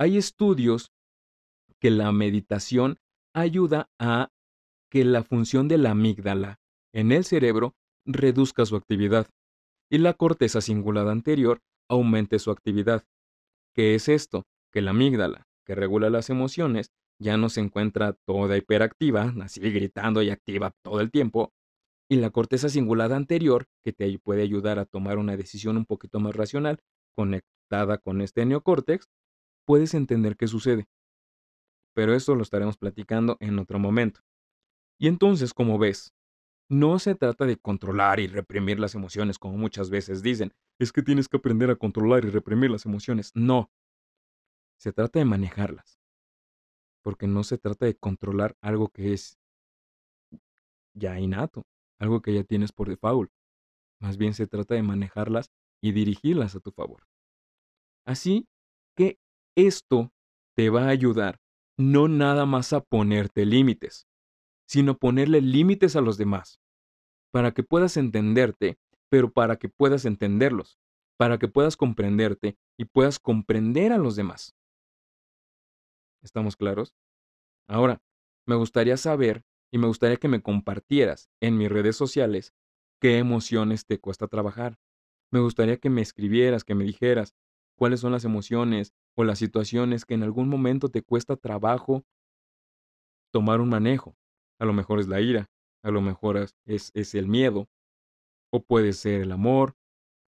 hay 0.00 0.16
estudios 0.16 0.94
que 1.78 1.90
la 1.90 2.10
meditación 2.10 2.96
ayuda 3.34 3.90
a 4.00 4.30
que 4.90 5.04
la 5.04 5.22
función 5.22 5.68
de 5.68 5.76
la 5.76 5.90
amígdala 5.90 6.58
en 6.94 7.12
el 7.12 7.22
cerebro 7.22 7.74
reduzca 8.06 8.64
su 8.64 8.76
actividad 8.76 9.28
y 9.90 9.98
la 9.98 10.14
corteza 10.14 10.62
cingulada 10.62 11.12
anterior 11.12 11.60
aumente 11.90 12.38
su 12.38 12.50
actividad. 12.50 13.04
¿Qué 13.74 13.94
es 13.94 14.08
esto? 14.08 14.46
Que 14.72 14.80
la 14.80 14.92
amígdala, 14.92 15.46
que 15.66 15.74
regula 15.74 16.08
las 16.08 16.30
emociones, 16.30 16.92
ya 17.18 17.36
no 17.36 17.50
se 17.50 17.60
encuentra 17.60 18.14
toda 18.26 18.56
hiperactiva, 18.56 19.34
así 19.42 19.60
gritando 19.60 20.22
y 20.22 20.30
activa 20.30 20.72
todo 20.82 21.00
el 21.00 21.10
tiempo, 21.10 21.52
y 22.08 22.16
la 22.16 22.30
corteza 22.30 22.68
cingulada 22.68 23.16
anterior, 23.16 23.66
que 23.84 23.92
te 23.92 24.18
puede 24.18 24.42
ayudar 24.42 24.78
a 24.78 24.86
tomar 24.86 25.18
una 25.18 25.36
decisión 25.36 25.76
un 25.76 25.84
poquito 25.84 26.18
más 26.18 26.34
racional, 26.34 26.80
conectada 27.14 27.98
con 27.98 28.20
este 28.20 28.46
neocórtex, 28.46 29.08
puedes 29.66 29.94
entender 29.94 30.36
qué 30.36 30.46
sucede. 30.46 30.86
Pero 31.94 32.14
eso 32.14 32.34
lo 32.34 32.42
estaremos 32.42 32.76
platicando 32.76 33.36
en 33.40 33.58
otro 33.58 33.78
momento. 33.78 34.20
Y 34.98 35.08
entonces, 35.08 35.54
como 35.54 35.78
ves, 35.78 36.12
no 36.68 36.98
se 36.98 37.14
trata 37.14 37.46
de 37.46 37.56
controlar 37.56 38.20
y 38.20 38.28
reprimir 38.28 38.78
las 38.78 38.94
emociones 38.94 39.38
como 39.38 39.56
muchas 39.56 39.90
veces 39.90 40.22
dicen. 40.22 40.52
Es 40.80 40.92
que 40.92 41.02
tienes 41.02 41.28
que 41.28 41.36
aprender 41.36 41.70
a 41.70 41.76
controlar 41.76 42.24
y 42.24 42.30
reprimir 42.30 42.72
las 42.72 42.86
emociones. 42.86 43.30
No. 43.36 43.70
Se 44.78 44.92
trata 44.92 45.20
de 45.20 45.26
manejarlas. 45.26 46.00
porque 47.02 47.26
no 47.26 47.44
se 47.44 47.58
trata 47.58 47.86
de 47.86 47.96
controlar 47.96 48.56
algo 48.60 48.88
que 48.88 49.12
es 49.12 49.38
ya 50.94 51.18
innato, 51.18 51.66
algo 51.98 52.20
que 52.20 52.34
ya 52.34 52.44
tienes 52.44 52.72
por 52.72 52.88
default. 52.88 53.30
Más 54.00 54.16
bien 54.16 54.34
se 54.34 54.46
trata 54.46 54.74
de 54.74 54.82
manejarlas 54.82 55.50
y 55.82 55.92
dirigirlas 55.92 56.56
a 56.56 56.60
tu 56.60 56.72
favor. 56.72 57.06
Así 58.06 58.48
que 58.96 59.18
esto 59.56 60.12
te 60.56 60.70
va 60.70 60.84
a 60.84 60.88
ayudar 60.90 61.40
no 61.78 62.08
nada 62.08 62.44
más 62.44 62.72
a 62.72 62.82
ponerte 62.82 63.46
límites, 63.46 64.06
sino 64.68 64.98
ponerle 64.98 65.40
límites 65.40 65.96
a 65.96 66.02
los 66.02 66.18
demás, 66.18 66.60
para 67.32 67.52
que 67.52 67.62
puedas 67.62 67.96
entenderte, 67.96 68.78
pero 69.10 69.30
para 69.30 69.56
que 69.56 69.68
puedas 69.68 70.06
entenderlos, 70.06 70.78
para 71.18 71.38
que 71.38 71.48
puedas 71.48 71.76
comprenderte 71.76 72.56
y 72.78 72.86
puedas 72.86 73.18
comprender 73.18 73.92
a 73.92 73.98
los 73.98 74.16
demás. 74.16 74.54
¿Estamos 76.22 76.56
claros? 76.56 76.94
Ahora, 77.68 78.02
me 78.46 78.54
gustaría 78.56 78.96
saber 78.96 79.44
y 79.70 79.78
me 79.78 79.86
gustaría 79.86 80.16
que 80.16 80.28
me 80.28 80.42
compartieras 80.42 81.28
en 81.40 81.58
mis 81.58 81.70
redes 81.70 81.96
sociales 81.96 82.54
qué 83.00 83.18
emociones 83.18 83.86
te 83.86 83.98
cuesta 83.98 84.28
trabajar. 84.28 84.78
Me 85.30 85.40
gustaría 85.40 85.76
que 85.76 85.90
me 85.90 86.02
escribieras, 86.02 86.64
que 86.64 86.74
me 86.74 86.84
dijeras 86.84 87.34
cuáles 87.76 88.00
son 88.00 88.12
las 88.12 88.24
emociones 88.24 88.92
o 89.16 89.24
las 89.24 89.38
situaciones 89.38 90.04
que 90.04 90.14
en 90.14 90.22
algún 90.22 90.48
momento 90.48 90.88
te 90.88 91.02
cuesta 91.02 91.36
trabajo 91.36 92.04
tomar 93.32 93.60
un 93.60 93.68
manejo. 93.68 94.16
A 94.58 94.64
lo 94.64 94.72
mejor 94.72 95.00
es 95.00 95.08
la 95.08 95.20
ira, 95.20 95.50
a 95.82 95.90
lo 95.90 96.00
mejor 96.00 96.36
es, 96.36 96.90
es, 96.94 97.14
el 97.14 97.26
miedo, 97.26 97.68
o 98.52 98.62
puede 98.62 98.92
ser 98.92 99.22
el 99.22 99.32
amor, 99.32 99.76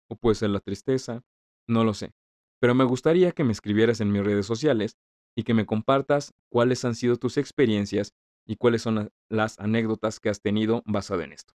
o 0.09 0.17
puede 0.17 0.35
ser 0.35 0.51
la 0.51 0.61
tristeza, 0.61 1.23
no 1.69 1.85
lo 1.85 1.95
sé. 1.95 2.13
Pero 2.61 2.75
me 2.75 2.85
gustaría 2.85 3.33
que 3.33 3.45
me 3.45 3.53
escribieras 3.53 4.01
en 4.01 4.13
mis 4.13 4.25
redes 4.25 4.47
sociales 4.47 4.97
y 5.37 5.45
que 5.45 5.55
me 5.55 5.67
compartas 5.67 6.35
cuáles 6.51 6.85
han 6.85 6.95
sido 6.95 7.17
tus 7.17 7.37
experiencias 7.37 8.15
y 8.47 8.57
cuáles 8.57 8.83
son 8.83 9.11
las 9.31 9.59
anécdotas 9.59 10.21
que 10.21 10.29
has 10.29 10.41
tenido 10.41 10.83
basado 10.87 11.23
en 11.23 11.33
esto. 11.33 11.55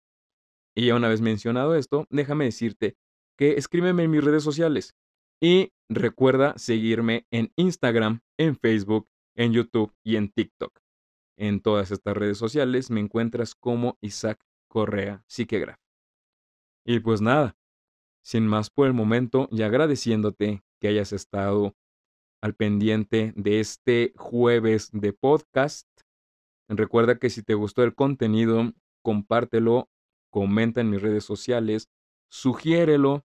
Y 0.76 0.88
ya 0.88 0.96
una 0.96 1.08
vez 1.08 1.22
mencionado 1.22 1.76
esto, 1.76 2.08
déjame 2.10 2.46
decirte 2.46 2.98
que 3.38 3.54
escríbeme 3.54 4.04
en 4.04 4.12
mis 4.12 4.24
redes 4.24 4.44
sociales 4.44 4.96
y 5.42 5.74
recuerda 5.90 6.58
seguirme 6.58 7.28
en 7.32 7.52
Instagram, 7.56 8.22
en 8.38 8.56
Facebook, 8.56 9.10
en 9.36 9.54
YouTube 9.54 9.94
y 10.04 10.16
en 10.16 10.30
TikTok. 10.30 10.80
En 11.38 11.60
todas 11.60 11.92
estas 11.92 12.16
redes 12.16 12.38
sociales 12.38 12.90
me 12.90 13.02
encuentras 13.02 13.56
como 13.56 13.98
Isaac 14.02 14.40
Correa 14.70 15.24
Psiquegraf. 15.28 15.85
Y 16.86 17.00
pues 17.00 17.20
nada, 17.20 17.58
sin 18.24 18.48
más 18.48 18.70
por 18.70 18.88
el 18.88 18.94
momento 18.94 19.48
y 19.52 19.64
agradeciéndote 19.64 20.64
que 20.80 20.88
hayas 20.88 21.14
estado 21.14 21.76
al 22.42 22.54
pendiente 22.54 23.34
de 23.36 23.60
este 23.60 24.14
jueves 24.18 24.92
de 24.92 25.14
podcast. 25.14 25.88
Recuerda 26.70 27.18
que 27.18 27.32
si 27.32 27.42
te 27.42 27.56
gustó 27.56 27.84
el 27.84 27.96
contenido, 27.96 28.72
compártelo, 29.04 29.90
comenta 30.32 30.82
en 30.82 30.92
mis 30.92 31.02
redes 31.02 31.24
sociales, 31.24 31.90
sugiérelo, 32.30 33.26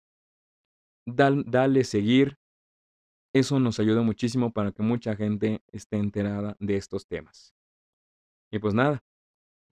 dale 1.06 1.84
seguir. 1.86 2.38
Eso 3.34 3.60
nos 3.60 3.80
ayuda 3.80 4.02
muchísimo 4.02 4.52
para 4.52 4.72
que 4.72 4.84
mucha 4.84 5.15
gente 5.15 5.62
esté 5.72 5.98
enterada 5.98 6.58
de 6.60 6.76
estos 6.76 7.08
temas. 7.08 7.54
Y 8.52 8.60
pues 8.60 8.74
nada, 8.74 9.04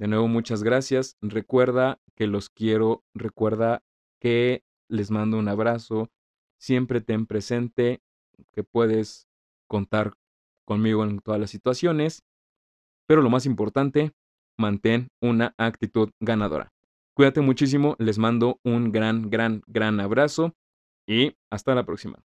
de 0.03 0.09
nuevo 0.09 0.27
muchas 0.27 0.65
gracias. 0.65 1.17
Recuerda 1.23 2.01
que 2.17 2.27
los 2.27 2.51
quiero, 2.51 3.05
recuerda 3.15 3.85
que 4.19 4.65
les 4.89 5.13
mando 5.13 5.39
un 5.39 5.47
abrazo. 5.47 6.11
Siempre 6.59 7.01
ten 7.01 7.25
presente 7.25 8.03
que 8.51 8.65
puedes 8.65 9.29
contar 9.69 10.15
conmigo 10.65 11.05
en 11.05 11.21
todas 11.21 11.41
las 11.41 11.51
situaciones. 11.51 12.25
Pero 13.07 13.23
lo 13.23 13.31
más 13.31 13.47
importante, 13.47 14.11
mantén 14.59 15.07
una 15.21 15.55
actitud 15.57 16.11
ganadora. 16.19 16.73
Cuídate 17.15 17.41
muchísimo, 17.41 17.95
les 18.01 18.19
mando 18.19 18.59
un 18.65 18.91
gran, 18.91 19.31
gran, 19.31 19.63
gran 19.69 20.01
abrazo 20.01 20.57
y 21.07 21.37
hasta 21.49 21.77
la 21.77 21.87
próxima. 21.87 22.25